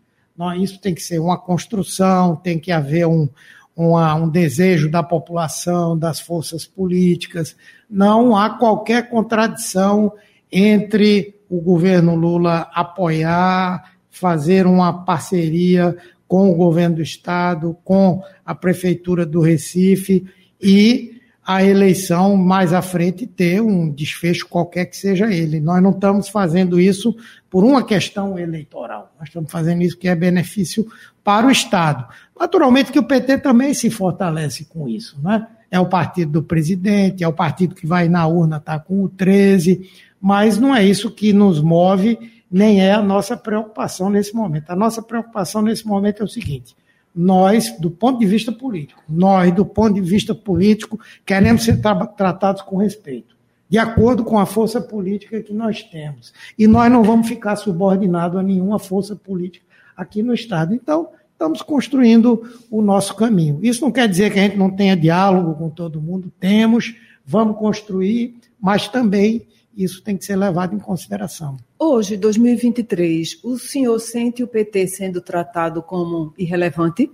Isso 0.59 0.81
tem 0.81 0.95
que 0.95 1.03
ser 1.03 1.19
uma 1.19 1.39
construção, 1.39 2.37
tem 2.37 2.59
que 2.59 2.73
haver 2.73 3.07
um, 3.07 3.29
uma, 3.77 4.15
um 4.15 4.29
desejo 4.29 4.91
da 4.91 5.03
população, 5.03 5.99
das 5.99 6.21
forças 6.21 6.67
políticas. 6.67 7.57
Não 7.89 8.37
há 8.37 8.51
qualquer 8.51 9.09
contradição 9.09 10.13
entre 10.51 11.35
o 11.49 11.61
governo 11.61 12.15
Lula 12.15 12.71
apoiar, 12.73 13.93
fazer 14.11 14.67
uma 14.67 15.05
parceria 15.05 15.97
com 16.29 16.51
o 16.51 16.55
governo 16.55 16.97
do 16.97 17.03
Estado, 17.03 17.77
com 17.85 18.23
a 18.45 18.55
Prefeitura 18.55 19.27
do 19.27 19.41
Recife 19.41 20.25
e 20.61 21.21
a 21.45 21.65
eleição 21.65 22.37
mais 22.37 22.73
à 22.73 22.81
frente 22.81 23.27
ter 23.27 23.61
um 23.61 23.91
desfecho 23.91 24.47
qualquer 24.49 24.87
que 24.87 24.97
seja 24.97 25.33
ele. 25.33 25.61
Nós 25.61 25.83
não 25.83 25.91
estamos 25.91 26.29
fazendo 26.29 26.81
isso 26.81 27.15
por 27.51 27.65
uma 27.65 27.85
questão 27.85 28.39
eleitoral, 28.39 29.13
nós 29.19 29.29
estamos 29.29 29.51
fazendo 29.51 29.83
isso 29.83 29.99
que 29.99 30.09
é 30.09 30.15
benefício 30.15 30.87
para 31.25 31.47
o 31.47 31.51
Estado. 31.51 32.07
Naturalmente 32.39 32.93
que 32.93 32.99
o 32.99 33.05
PT 33.05 33.39
também 33.39 33.75
se 33.75 33.91
fortalece 33.91 34.65
com 34.65 34.89
isso, 34.89 35.19
né? 35.23 35.47
É 35.71 35.81
o 35.81 35.87
partido 35.87 36.33
do 36.33 36.43
presidente, 36.43 37.25
é 37.25 37.29
o 37.29 37.33
partido 37.33 37.75
que 37.75 37.87
vai 37.87 38.09
na 38.09 38.27
urna 38.27 38.59
estar 38.59 38.79
tá 38.79 38.85
com 38.85 39.03
o 39.03 39.09
13, 39.09 39.89
mas 40.21 40.59
não 40.59 40.75
é 40.77 40.85
isso 40.85 41.11
que 41.11 41.33
nos 41.33 41.61
move, 41.61 42.19
nem 42.51 42.83
é 42.85 42.93
a 42.93 43.03
nossa 43.03 43.37
preocupação 43.37 44.11
nesse 44.11 44.35
momento. 44.35 44.71
A 44.71 44.77
nossa 44.77 45.01
preocupação 45.01 45.63
nesse 45.63 45.87
momento 45.87 46.21
é 46.21 46.25
o 46.25 46.29
seguinte: 46.29 46.77
nós, 47.15 47.75
do 47.79 47.91
ponto 47.91 48.19
de 48.19 48.27
vista 48.27 48.53
político, 48.53 49.03
nós, 49.09 49.53
do 49.55 49.65
ponto 49.65 49.95
de 49.95 50.01
vista 50.01 50.35
político, 50.35 51.01
queremos 51.25 51.65
ser 51.65 51.81
tra 51.81 52.07
tratados 52.07 52.63
com 52.63 52.77
respeito, 52.77 53.35
de 53.69 53.79
acordo 53.79 54.25
com 54.25 54.39
a 54.39 54.47
força 54.47 54.81
política 54.81 55.43
que 55.43 55.53
nós 55.53 55.83
temos. 55.83 56.33
E 56.59 56.67
nós 56.67 56.91
não 56.91 57.03
vamos 57.03 57.27
ficar 57.27 57.57
subordinados 57.57 58.39
a 58.39 58.43
nenhuma 58.43 58.79
força 58.79 59.17
política 59.17 59.65
aqui 59.97 60.23
no 60.23 60.35
Estado. 60.35 60.75
Então, 60.75 61.09
estamos 61.43 61.61
construindo 61.61 62.43
o 62.71 62.81
nosso 62.81 63.17
caminho. 63.17 63.59
Isso 63.63 63.83
não 63.83 63.91
quer 63.91 64.09
dizer 64.09 64.33
que 64.33 64.39
a 64.39 64.43
gente 64.43 64.57
não 64.57 64.71
tenha 64.71 64.97
diálogo 64.97 65.55
com 65.55 65.69
todo 65.69 66.01
mundo, 66.01 66.33
temos, 66.39 66.95
vamos 67.27 67.59
construir, 67.59 68.37
mas 68.61 68.87
também 68.87 69.47
isso 69.77 70.03
tem 70.03 70.17
que 70.17 70.25
ser 70.25 70.37
levado 70.37 70.75
em 70.75 70.79
consideração. 70.79 71.57
Hoje, 71.79 72.17
2023, 72.17 73.41
o 73.43 73.59
senhor 73.59 73.99
sente 73.99 74.43
o 74.43 74.47
PT 74.47 74.87
sendo 74.87 75.21
tratado 75.21 75.83
como 75.83 76.33
irrelevante? 76.39 77.11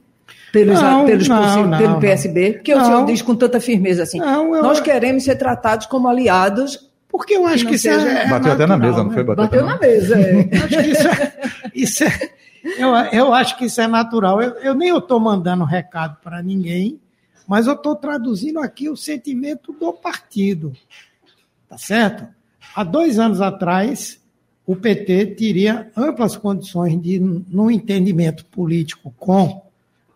Pelos, 0.52 0.80
não, 0.80 1.06
pelos 1.06 1.28
não, 1.28 1.66
não, 1.66 1.78
pelo 1.78 2.00
PSB? 2.00 2.54
Porque 2.54 2.74
o 2.74 2.84
senhor 2.84 3.06
diz 3.06 3.22
com 3.22 3.34
tanta 3.34 3.60
firmeza 3.60 4.02
assim: 4.02 4.18
eu, 4.20 4.62
nós 4.62 4.78
queremos 4.78 5.24
ser 5.24 5.36
tratados 5.36 5.86
como 5.86 6.06
aliados. 6.06 6.86
Porque 7.08 7.34
eu 7.34 7.46
acho 7.46 7.66
que, 7.66 7.76
isso 7.76 7.88
é, 7.88 7.92
é. 7.92 8.28
Bateu 8.28 8.28
natural, 8.28 8.52
até 8.52 8.66
na 8.66 8.76
mesa, 8.76 9.04
não 9.04 9.10
foi? 9.10 9.24
Bateu, 9.24 9.44
Bateu 9.44 9.64
na 9.64 9.78
mesa, 9.78 10.20
é. 10.20 10.48
acho 10.56 10.68
que 10.68 10.90
isso 10.90 11.08
é, 11.08 11.32
isso 11.82 12.04
é 12.04 12.38
eu, 12.76 12.94
eu 13.12 13.32
acho 13.32 13.56
que 13.56 13.66
isso 13.66 13.80
é 13.80 13.86
natural. 13.86 14.42
Eu, 14.42 14.50
eu 14.56 14.74
nem 14.74 14.96
estou 14.96 15.20
mandando 15.20 15.64
recado 15.64 16.16
para 16.22 16.42
ninguém, 16.42 17.00
mas 17.46 17.66
eu 17.66 17.74
estou 17.74 17.94
traduzindo 17.94 18.58
aqui 18.58 18.88
o 18.88 18.96
sentimento 18.96 19.72
do 19.72 19.92
partido. 19.92 20.72
Tá 21.68 21.78
certo? 21.78 22.26
Há 22.74 22.84
dois 22.84 23.18
anos 23.18 23.40
atrás, 23.40 24.20
o 24.66 24.76
PT 24.76 25.26
teria 25.26 25.90
amplas 25.96 26.36
condições 26.36 27.00
de, 27.00 27.18
no 27.18 27.70
entendimento 27.70 28.44
político 28.46 29.14
com 29.16 29.62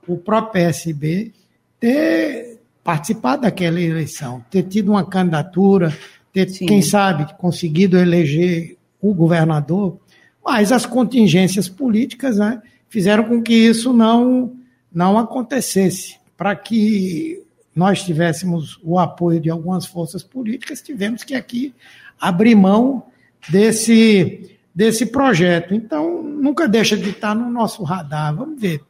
o 0.07 0.17
próprio 0.17 0.53
PSB, 0.53 1.33
ter 1.79 2.61
participado 2.83 3.43
daquela 3.43 3.81
eleição, 3.81 4.45
ter 4.51 4.65
tido 4.65 4.91
uma 4.91 5.05
candidatura, 5.05 5.97
ter, 6.33 6.49
Sim. 6.51 6.67
quem 6.67 6.83
sabe, 6.83 7.33
conseguido 7.35 7.97
eleger 7.97 8.77
o 9.01 9.15
governador, 9.15 9.99
mas 10.45 10.73
as 10.73 10.85
contingências 10.85 11.69
políticas 11.69 12.39
né, 12.39 12.61
fizeram 12.89 13.25
com 13.25 13.43
que 13.43 13.55
isso 13.55 13.93
não, 13.93 14.53
não 14.93 15.19
acontecesse. 15.19 16.17
Para 16.37 16.57
que 16.57 17.43
nós 17.75 18.03
tivéssemos 18.03 18.79
o 18.83 18.99
apoio 18.99 19.41
de 19.41 19.49
algumas 19.49 19.87
forças 19.87 20.23
políticas, 20.23 20.83
tivemos 20.83 21.25
que 21.25 21.35
aqui 21.35 21.75
abrir 22.21 22.55
mão 22.55 23.05
desse, 23.49 24.57
desse 24.75 25.07
projeto. 25.07 25.75
Então, 25.75 26.23
nunca 26.23 26.69
deixa 26.69 26.97
de 26.97 27.11
estar 27.11 27.35
no 27.35 27.51
nosso 27.51 27.83
radar. 27.83 28.35
Vamos 28.35 28.61
ver. 28.61 28.81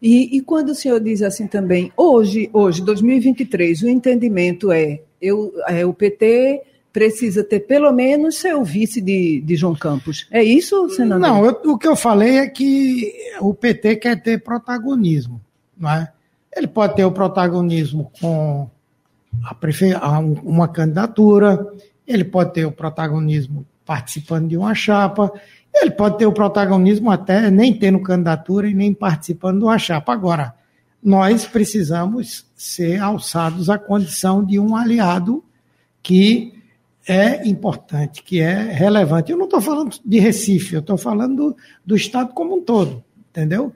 E, 0.00 0.36
e 0.36 0.40
quando 0.40 0.70
o 0.70 0.74
senhor 0.74 1.00
diz 1.00 1.22
assim 1.22 1.46
também, 1.46 1.92
hoje, 1.96 2.50
hoje, 2.52 2.82
2023, 2.82 3.82
o 3.82 3.88
entendimento 3.88 4.70
é, 4.70 5.00
eu, 5.20 5.52
é 5.68 5.84
o 5.84 5.94
PT 5.94 6.62
precisa 6.94 7.42
ter 7.42 7.58
pelo 7.58 7.90
menos 7.92 8.36
ser 8.36 8.54
o 8.54 8.62
vice 8.62 9.00
de, 9.00 9.40
de 9.40 9.56
João 9.56 9.74
Campos. 9.74 10.28
É 10.30 10.44
isso, 10.44 10.88
senador? 10.90 11.18
Não, 11.18 11.44
eu, 11.44 11.72
o 11.72 11.76
que 11.76 11.88
eu 11.88 11.96
falei 11.96 12.38
é 12.38 12.46
que 12.46 13.12
o 13.40 13.52
PT 13.52 13.96
quer 13.96 14.22
ter 14.22 14.40
protagonismo. 14.40 15.40
Não 15.76 15.90
é? 15.90 16.12
Ele 16.56 16.68
pode 16.68 16.94
ter 16.94 17.04
o 17.04 17.10
protagonismo 17.10 18.12
com 18.20 18.70
a 19.42 19.52
prefe... 19.52 19.92
uma 20.44 20.68
candidatura, 20.68 21.66
ele 22.06 22.22
pode 22.22 22.54
ter 22.54 22.64
o 22.64 22.70
protagonismo 22.70 23.66
participando 23.84 24.46
de 24.46 24.56
uma 24.56 24.72
chapa, 24.72 25.32
ele 25.74 25.90
pode 25.90 26.16
ter 26.16 26.26
o 26.26 26.32
protagonismo 26.32 27.10
até 27.10 27.50
nem 27.50 27.76
tendo 27.76 27.98
candidatura 27.98 28.68
e 28.68 28.72
nem 28.72 28.94
participando 28.94 29.58
de 29.58 29.64
uma 29.64 29.78
chapa. 29.80 30.12
Agora, 30.12 30.54
nós 31.02 31.44
precisamos 31.44 32.46
ser 32.54 33.00
alçados 33.00 33.68
à 33.68 33.76
condição 33.76 34.44
de 34.44 34.60
um 34.60 34.76
aliado 34.76 35.42
que 36.00 36.53
é 37.06 37.46
importante, 37.46 38.22
que 38.22 38.40
é 38.40 38.72
relevante. 38.72 39.30
Eu 39.30 39.38
não 39.38 39.44
estou 39.44 39.60
falando 39.60 39.98
de 40.04 40.18
Recife, 40.18 40.74
eu 40.74 40.80
estou 40.80 40.96
falando 40.96 41.36
do, 41.36 41.56
do 41.84 41.96
Estado 41.96 42.32
como 42.32 42.56
um 42.56 42.62
todo, 42.62 43.04
entendeu? 43.30 43.72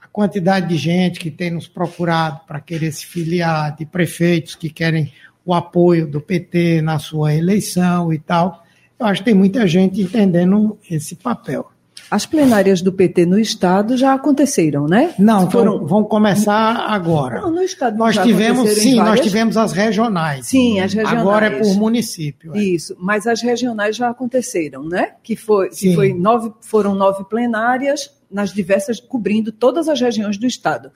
A 0.00 0.08
quantidade 0.08 0.68
de 0.68 0.76
gente 0.76 1.20
que 1.20 1.30
tem 1.30 1.50
nos 1.50 1.68
procurado 1.68 2.40
para 2.46 2.60
querer 2.60 2.92
se 2.92 3.06
filiar, 3.06 3.76
de 3.76 3.84
prefeitos 3.84 4.54
que 4.54 4.70
querem 4.70 5.12
o 5.44 5.54
apoio 5.54 6.06
do 6.06 6.20
PT 6.20 6.80
na 6.82 6.98
sua 6.98 7.34
eleição 7.34 8.12
e 8.12 8.18
tal. 8.18 8.64
Eu 8.98 9.06
acho 9.06 9.20
que 9.20 9.26
tem 9.26 9.34
muita 9.34 9.66
gente 9.66 10.00
entendendo 10.00 10.78
esse 10.88 11.16
papel. 11.16 11.70
As 12.10 12.26
plenárias 12.26 12.82
do 12.82 12.92
PT 12.92 13.24
no 13.24 13.38
Estado 13.38 13.96
já 13.96 14.14
aconteceram, 14.14 14.86
né? 14.86 15.14
Não, 15.16 15.48
Foram... 15.48 15.86
vão, 15.86 16.02
começar 16.02 16.74
agora. 16.88 17.40
Não, 17.40 17.52
no 17.52 17.62
Estado 17.62 17.96
nós 17.96 18.18
tivemos, 18.18 18.68
sim, 18.70 18.96
várias... 18.96 19.16
nós 19.16 19.20
tivemos 19.20 19.56
as 19.56 19.72
regionais. 19.72 20.46
Sim, 20.46 20.80
as 20.80 20.92
regionais. 20.92 21.20
Agora 21.20 21.46
é 21.46 21.50
por 21.50 21.72
município. 21.76 22.56
É. 22.56 22.60
Isso, 22.60 22.96
mas 22.98 23.28
as 23.28 23.40
regionais 23.40 23.94
já 23.94 24.10
aconteceram, 24.10 24.82
né? 24.82 25.12
Que, 25.22 25.36
foi, 25.36 25.68
que 25.68 25.94
foi 25.94 26.12
nove, 26.12 26.52
foram 26.60 26.96
nove 26.96 27.22
plenárias 27.24 28.10
nas 28.28 28.52
diversas, 28.52 28.98
cobrindo 28.98 29.52
todas 29.52 29.88
as 29.88 30.00
regiões 30.00 30.36
do 30.36 30.46
Estado. 30.46 30.90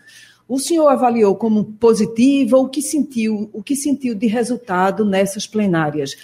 O 0.48 0.58
senhor 0.58 0.88
avaliou 0.88 1.36
como 1.36 1.64
positiva 1.64 2.56
o 2.56 2.68
que 2.68 2.82
sentiu, 2.82 3.48
o 3.52 3.62
que 3.62 3.76
sentiu 3.76 4.16
de 4.16 4.26
resultado 4.26 5.04
nessas 5.04 5.46
plenárias? 5.46 6.16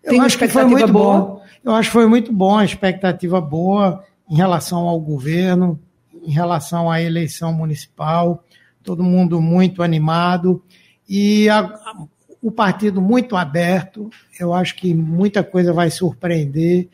Tem 0.00 0.18
Eu 0.18 0.24
acho 0.24 0.38
que 0.38 0.46
foi 0.46 0.64
muito 0.64 0.92
boa? 0.92 1.18
bom. 1.18 1.42
Eu 1.64 1.72
acho 1.72 1.88
que 1.88 1.92
foi 1.92 2.06
muito 2.06 2.32
bom, 2.32 2.56
a 2.56 2.64
expectativa 2.64 3.40
boa 3.40 4.04
em 4.32 4.34
relação 4.34 4.88
ao 4.88 4.98
governo, 4.98 5.78
em 6.24 6.30
relação 6.32 6.90
à 6.90 7.02
eleição 7.02 7.52
municipal, 7.52 8.42
todo 8.82 9.02
mundo 9.02 9.42
muito 9.42 9.82
animado 9.82 10.62
e 11.06 11.50
a, 11.50 11.58
a, 11.58 12.06
o 12.40 12.50
partido 12.50 13.02
muito 13.02 13.36
aberto. 13.36 14.08
Eu 14.40 14.54
acho 14.54 14.74
que 14.74 14.94
muita 14.94 15.44
coisa 15.44 15.70
vai 15.74 15.90
surpreender. 15.90 16.88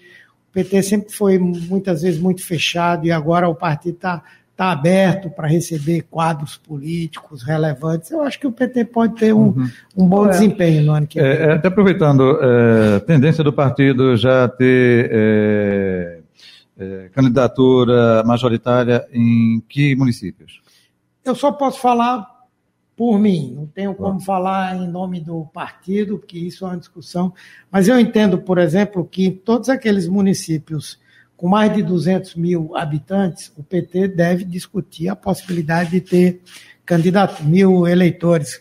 O 0.50 0.52
PT 0.52 0.82
sempre 0.82 1.12
foi 1.12 1.38
muitas 1.38 2.02
vezes 2.02 2.20
muito 2.20 2.44
fechado 2.44 3.06
e 3.06 3.12
agora 3.12 3.48
o 3.48 3.54
partido 3.54 3.94
está 3.94 4.20
tá 4.56 4.72
aberto 4.72 5.30
para 5.30 5.46
receber 5.46 6.02
quadros 6.10 6.56
políticos 6.56 7.44
relevantes. 7.44 8.10
Eu 8.10 8.20
acho 8.22 8.40
que 8.40 8.48
o 8.48 8.50
PT 8.50 8.86
pode 8.86 9.14
ter 9.14 9.32
um, 9.32 9.50
uhum. 9.50 9.70
um 9.96 10.08
bom 10.08 10.26
é, 10.26 10.30
desempenho 10.30 10.82
no 10.86 10.92
ano 10.92 11.06
que 11.06 11.22
vem. 11.22 11.30
É, 11.30 11.52
até 11.52 11.68
aproveitando, 11.68 12.36
é, 12.42 12.98
tendência 12.98 13.44
do 13.44 13.52
partido 13.52 14.16
já 14.16 14.48
ter 14.48 15.08
é, 15.12 16.17
é, 16.78 17.10
candidatura 17.12 18.22
majoritária 18.24 19.06
em 19.12 19.62
que 19.68 19.94
municípios? 19.96 20.62
Eu 21.24 21.34
só 21.34 21.52
posso 21.52 21.80
falar 21.80 22.26
por 22.96 23.18
mim, 23.18 23.52
não 23.54 23.66
tenho 23.66 23.94
como 23.94 24.20
falar 24.20 24.76
em 24.76 24.88
nome 24.88 25.20
do 25.20 25.44
partido, 25.52 26.18
porque 26.18 26.38
isso 26.38 26.64
é 26.64 26.68
uma 26.68 26.78
discussão, 26.78 27.32
mas 27.70 27.86
eu 27.86 27.98
entendo, 27.98 28.38
por 28.38 28.58
exemplo, 28.58 29.04
que 29.04 29.30
todos 29.30 29.68
aqueles 29.68 30.08
municípios 30.08 30.98
com 31.38 31.46
mais 31.46 31.72
de 31.72 31.84
200 31.84 32.34
mil 32.34 32.76
habitantes, 32.76 33.52
o 33.56 33.62
PT 33.62 34.08
deve 34.08 34.44
discutir 34.44 35.08
a 35.08 35.14
possibilidade 35.14 35.92
de 35.92 36.00
ter 36.00 36.40
candidato, 36.84 37.44
mil 37.44 37.86
eleitores. 37.86 38.60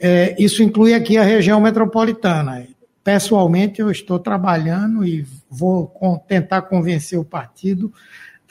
É, 0.00 0.34
isso 0.42 0.62
inclui 0.62 0.94
aqui 0.94 1.18
a 1.18 1.22
região 1.22 1.60
metropolitana. 1.60 2.66
Pessoalmente, 3.08 3.80
eu 3.80 3.90
estou 3.90 4.18
trabalhando 4.18 5.02
e 5.02 5.26
vou 5.48 5.90
tentar 6.28 6.60
convencer 6.60 7.18
o 7.18 7.24
partido 7.24 7.90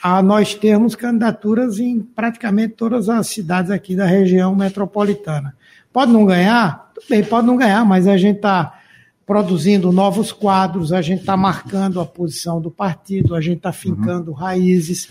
a 0.02 0.20
nós 0.20 0.56
termos 0.56 0.96
candidaturas 0.96 1.78
em 1.78 2.00
praticamente 2.00 2.74
todas 2.74 3.08
as 3.08 3.28
cidades 3.28 3.70
aqui 3.70 3.96
da 3.96 4.08
região 4.08 4.56
metropolitana. 4.56 5.56
Pode 5.94 6.12
não 6.12 6.26
ganhar? 6.26 6.92
Tudo 6.96 7.06
bem, 7.08 7.24
pode 7.24 7.46
não 7.46 7.56
ganhar, 7.56 7.86
mas 7.86 8.08
a 8.08 8.18
gente 8.18 8.38
está 8.38 8.80
produzindo 9.28 9.92
novos 9.92 10.32
quadros, 10.32 10.92
a 10.92 11.04
gente 11.04 11.20
está 11.20 11.38
marcando 11.38 12.02
a 12.02 12.06
posição 12.08 12.60
do 12.60 12.72
partido, 12.72 13.36
a 13.36 13.42
gente 13.42 13.58
está 13.58 13.72
fincando 13.72 14.32
uhum. 14.32 14.38
raízes. 14.38 15.08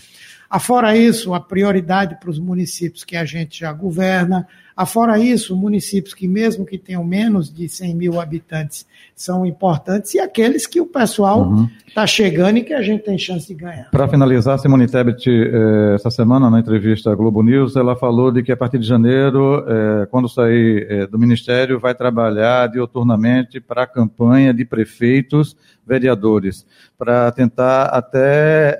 Afora 0.49 0.97
isso, 0.97 1.33
a 1.33 1.39
prioridade 1.39 2.19
para 2.19 2.29
os 2.29 2.37
municípios 2.37 3.05
que 3.05 3.15
a 3.15 3.23
gente 3.23 3.61
já 3.61 3.71
governa, 3.71 4.45
Afora 4.77 5.17
isso, 5.17 5.57
municípios 5.57 6.13
que, 6.13 6.27
mesmo 6.27 6.63
que 6.63 6.77
tenham 6.77 7.03
menos 7.03 7.51
de 7.51 7.67
100 7.67 7.95
mil 7.95 8.21
habitantes, 8.21 8.85
são 9.15 9.43
importantes 9.43 10.13
e 10.13 10.19
aqueles 10.19 10.67
que 10.67 10.79
o 10.79 10.85
pessoal 10.85 11.51
está 11.87 12.01
uhum. 12.01 12.07
chegando 12.07 12.57
e 12.57 12.63
que 12.63 12.75
a 12.75 12.83
gente 12.83 13.03
tem 13.03 13.17
chance 13.17 13.47
de 13.47 13.55
ganhar. 13.55 13.89
Para 13.89 14.07
finalizar, 14.07 14.59
Simone 14.59 14.85
Tebet, 14.85 15.27
eh, 15.27 15.95
essa 15.95 16.11
semana, 16.11 16.47
na 16.51 16.59
entrevista 16.59 17.11
à 17.11 17.15
Globo 17.15 17.41
News, 17.41 17.75
ela 17.75 17.95
falou 17.95 18.31
de 18.31 18.43
que 18.43 18.51
a 18.51 18.57
partir 18.57 18.77
de 18.77 18.85
janeiro, 18.85 19.65
eh, 19.67 20.07
quando 20.11 20.29
sair 20.29 20.85
eh, 20.87 21.07
do 21.07 21.17
Ministério, 21.17 21.79
vai 21.79 21.95
trabalhar 21.95 22.67
dioturnamente 22.67 23.59
para 23.59 23.81
a 23.81 23.87
campanha 23.87 24.53
de 24.53 24.63
prefeitos, 24.63 25.57
vereadores, 25.87 26.67
para 26.99 27.31
tentar 27.31 27.85
até 27.85 28.77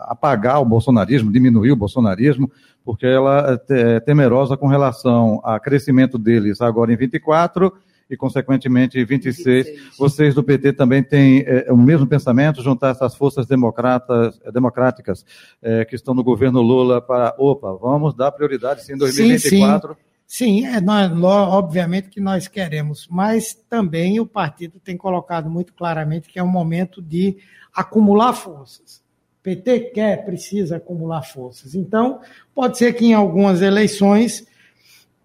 apagar 0.00 0.60
o 0.60 0.64
bolsonarismo, 0.64 1.32
diminuir 1.32 1.72
o 1.72 1.76
bolsonarismo, 1.76 2.50
porque 2.88 3.04
ela 3.04 3.60
é 3.68 4.00
temerosa 4.00 4.56
com 4.56 4.66
relação 4.66 5.42
ao 5.44 5.60
crescimento 5.60 6.16
deles 6.16 6.62
agora 6.62 6.90
em 6.90 6.96
24 6.96 7.70
e, 8.08 8.16
consequentemente, 8.16 8.98
em 8.98 9.04
26. 9.04 9.66
26. 9.66 9.98
Vocês 9.98 10.34
do 10.34 10.42
PT 10.42 10.72
também 10.72 11.02
têm 11.02 11.44
é, 11.46 11.70
o 11.70 11.76
mesmo 11.76 12.06
pensamento, 12.06 12.62
juntar 12.62 12.92
essas 12.92 13.14
forças 13.14 13.46
democratas, 13.46 14.40
é, 14.42 14.50
democráticas 14.50 15.22
é, 15.60 15.84
que 15.84 15.96
estão 15.96 16.14
no 16.14 16.24
governo 16.24 16.62
Lula 16.62 16.98
para, 17.02 17.34
opa, 17.36 17.74
vamos 17.74 18.14
dar 18.14 18.32
prioridade 18.32 18.82
sim 18.82 18.94
em 18.94 18.96
2024? 18.96 19.92
Sim, 19.92 19.94
sim. 19.94 20.64
Sim, 20.64 20.66
é, 20.66 20.80
nós, 20.80 21.12
obviamente 21.22 22.08
que 22.08 22.22
nós 22.22 22.48
queremos, 22.48 23.06
mas 23.10 23.52
também 23.68 24.18
o 24.18 24.24
partido 24.24 24.80
tem 24.82 24.96
colocado 24.96 25.50
muito 25.50 25.74
claramente 25.74 26.26
que 26.26 26.38
é 26.38 26.42
um 26.42 26.48
momento 26.48 27.02
de 27.02 27.36
acumular 27.74 28.32
forças. 28.32 29.06
PT 29.48 29.80
quer, 29.94 30.24
precisa 30.26 30.76
acumular 30.76 31.22
forças. 31.22 31.74
Então, 31.74 32.20
pode 32.54 32.76
ser 32.76 32.92
que 32.92 33.06
em 33.06 33.14
algumas 33.14 33.62
eleições 33.62 34.46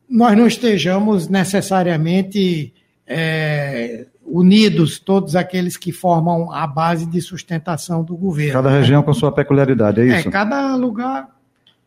nós 0.10 0.38
não 0.38 0.48
estejamos 0.48 1.28
necessariamente 1.28 2.74
é, 3.06 4.06
unidos, 4.26 4.98
todos 4.98 5.36
aqueles 5.36 5.76
que 5.76 5.92
formam 5.92 6.50
a 6.54 6.66
base 6.66 7.06
de 7.06 7.20
sustentação 7.20 8.02
do 8.02 8.16
governo. 8.16 8.54
Cada 8.54 8.70
região 8.70 9.04
com 9.04 9.14
sua 9.14 9.32
peculiaridade, 9.32 10.00
é 10.00 10.20
isso? 10.20 10.30
É, 10.30 10.32
cada 10.32 10.74
lugar 10.78 11.28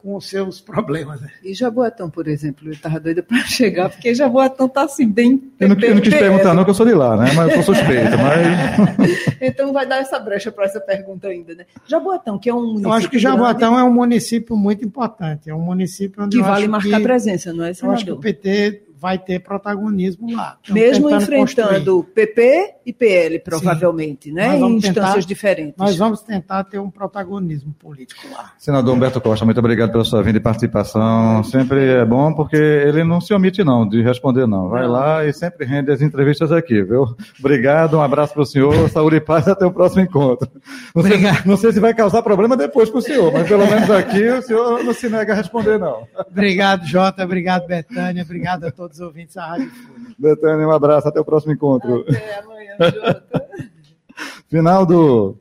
com 0.06 0.14
os 0.14 0.28
seus 0.28 0.60
problemas. 0.60 1.20
Né? 1.20 1.28
E 1.42 1.52
Jaboatão, 1.52 2.08
por 2.08 2.28
exemplo, 2.28 2.68
eu 2.68 2.72
estava 2.72 3.00
doida 3.00 3.24
para 3.24 3.38
chegar, 3.42 3.90
porque 3.90 4.14
Jaboatão 4.14 4.66
está 4.66 4.84
assim, 4.84 5.10
bem. 5.10 5.50
Eu 5.58 5.70
não, 5.70 5.76
eu 5.80 5.96
não 5.96 6.00
quis 6.00 6.14
perguntar, 6.14 6.54
não, 6.54 6.62
que 6.62 6.70
eu 6.70 6.74
sou 6.74 6.86
de 6.86 6.94
lá, 6.94 7.16
né? 7.16 7.32
Mas 7.34 7.56
eu 7.56 7.62
sou 7.64 7.74
suspeito. 7.74 8.16
Mas... 8.16 9.36
então 9.42 9.72
vai 9.72 9.84
dar 9.84 9.96
essa 9.96 10.16
brecha 10.20 10.52
para 10.52 10.66
essa 10.66 10.80
pergunta 10.80 11.26
ainda, 11.26 11.56
né? 11.56 11.66
Jaboatão, 11.88 12.38
que 12.38 12.48
é 12.48 12.54
um 12.54 12.60
município. 12.60 12.88
Eu 12.88 12.92
acho 12.92 13.10
que 13.10 13.18
Jaboatão 13.18 13.72
grande, 13.72 13.88
é 13.88 13.90
um 13.90 13.92
município 13.92 14.56
muito 14.56 14.84
importante. 14.84 15.50
É 15.50 15.54
um 15.54 15.60
município 15.60 16.22
onde. 16.22 16.36
Que 16.36 16.42
vale 16.42 16.68
marcar 16.68 16.98
que, 16.98 17.02
presença, 17.02 17.52
não 17.52 17.64
é, 17.64 17.74
senador? 17.74 17.94
Eu 17.94 17.96
acho 17.96 18.04
que 18.04 18.12
o 18.12 18.18
PT 18.18 18.85
vai 18.98 19.18
ter 19.18 19.40
protagonismo 19.40 20.34
lá. 20.34 20.56
Estamos 20.62 20.82
Mesmo 20.82 21.10
enfrentando 21.10 22.02
construir. 22.02 22.14
PP 22.14 22.74
e 22.86 22.92
PL, 22.92 23.38
provavelmente, 23.40 24.28
Sim. 24.28 24.34
né? 24.34 24.58
Em 24.58 24.76
instâncias 24.76 24.94
tentar, 24.94 25.28
diferentes. 25.28 25.74
Nós 25.76 25.96
vamos 25.96 26.22
tentar 26.22 26.64
ter 26.64 26.78
um 26.78 26.90
protagonismo 26.90 27.74
político 27.78 28.22
lá. 28.32 28.52
Senador 28.58 28.94
Humberto 28.94 29.20
Costa, 29.20 29.44
muito 29.44 29.58
obrigado 29.58 29.92
pela 29.92 30.04
sua 30.04 30.22
vinda 30.22 30.38
e 30.38 30.40
participação. 30.40 31.42
Sempre 31.44 31.84
é 31.84 32.04
bom, 32.04 32.32
porque 32.32 32.56
ele 32.56 33.04
não 33.04 33.20
se 33.20 33.34
omite, 33.34 33.62
não, 33.62 33.86
de 33.86 34.02
responder, 34.02 34.46
não. 34.46 34.68
Vai 34.68 34.86
lá 34.86 35.24
e 35.24 35.32
sempre 35.32 35.66
rende 35.66 35.90
as 35.90 36.00
entrevistas 36.00 36.50
aqui, 36.50 36.82
viu? 36.82 37.14
Obrigado, 37.38 37.98
um 37.98 38.02
abraço 38.02 38.32
para 38.32 38.42
o 38.42 38.46
senhor, 38.46 38.88
saúde 38.88 39.16
e 39.16 39.20
paz, 39.20 39.46
até 39.46 39.66
o 39.66 39.72
próximo 39.72 40.02
encontro. 40.02 40.48
Não 40.94 41.02
sei, 41.02 41.18
não 41.44 41.56
sei 41.56 41.72
se 41.72 41.80
vai 41.80 41.92
causar 41.92 42.22
problema 42.22 42.56
depois 42.56 42.88
para 42.88 42.98
o 42.98 43.02
senhor, 43.02 43.32
mas 43.32 43.46
pelo 43.46 43.66
menos 43.66 43.90
aqui 43.90 44.28
o 44.28 44.42
senhor 44.42 44.82
não 44.82 44.94
se 44.94 45.08
nega 45.08 45.32
a 45.32 45.36
responder, 45.36 45.78
não. 45.78 46.06
Obrigado, 46.30 46.86
Jota, 46.86 47.24
obrigado, 47.24 47.66
Betânia, 47.66 48.22
obrigado 48.22 48.64
a 48.64 48.70
todos 48.70 48.85
todos 48.86 49.00
os 49.00 49.06
ouvintes 49.06 49.34
da 49.34 49.46
Rádio 49.46 49.70
Folha. 49.70 50.14
Betânia, 50.18 50.68
um 50.68 50.70
abraço, 50.70 51.08
até 51.08 51.20
o 51.20 51.24
próximo 51.24 51.52
encontro. 51.52 52.04
Até 52.08 52.38
amanhã, 52.38 52.76
Jota. 52.78 53.46
Final 54.48 54.86
do 54.86 55.36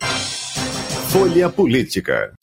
Folha 1.10 1.50
Política. 1.50 2.34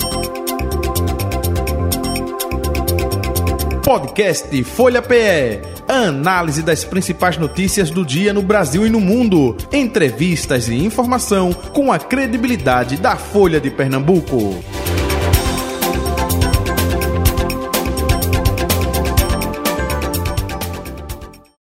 Podcast 3.84 4.62
Folha 4.64 5.02
PE. 5.02 5.60
Análise 5.88 6.62
das 6.62 6.84
principais 6.84 7.36
notícias 7.36 7.90
do 7.90 8.06
dia 8.06 8.32
no 8.32 8.40
Brasil 8.40 8.86
e 8.86 8.90
no 8.90 9.00
mundo. 9.00 9.56
Entrevistas 9.72 10.68
e 10.68 10.74
informação 10.74 11.52
com 11.52 11.90
a 11.90 11.98
credibilidade 11.98 12.96
da 12.96 13.16
Folha 13.16 13.60
de 13.60 13.70
Pernambuco. 13.70 14.62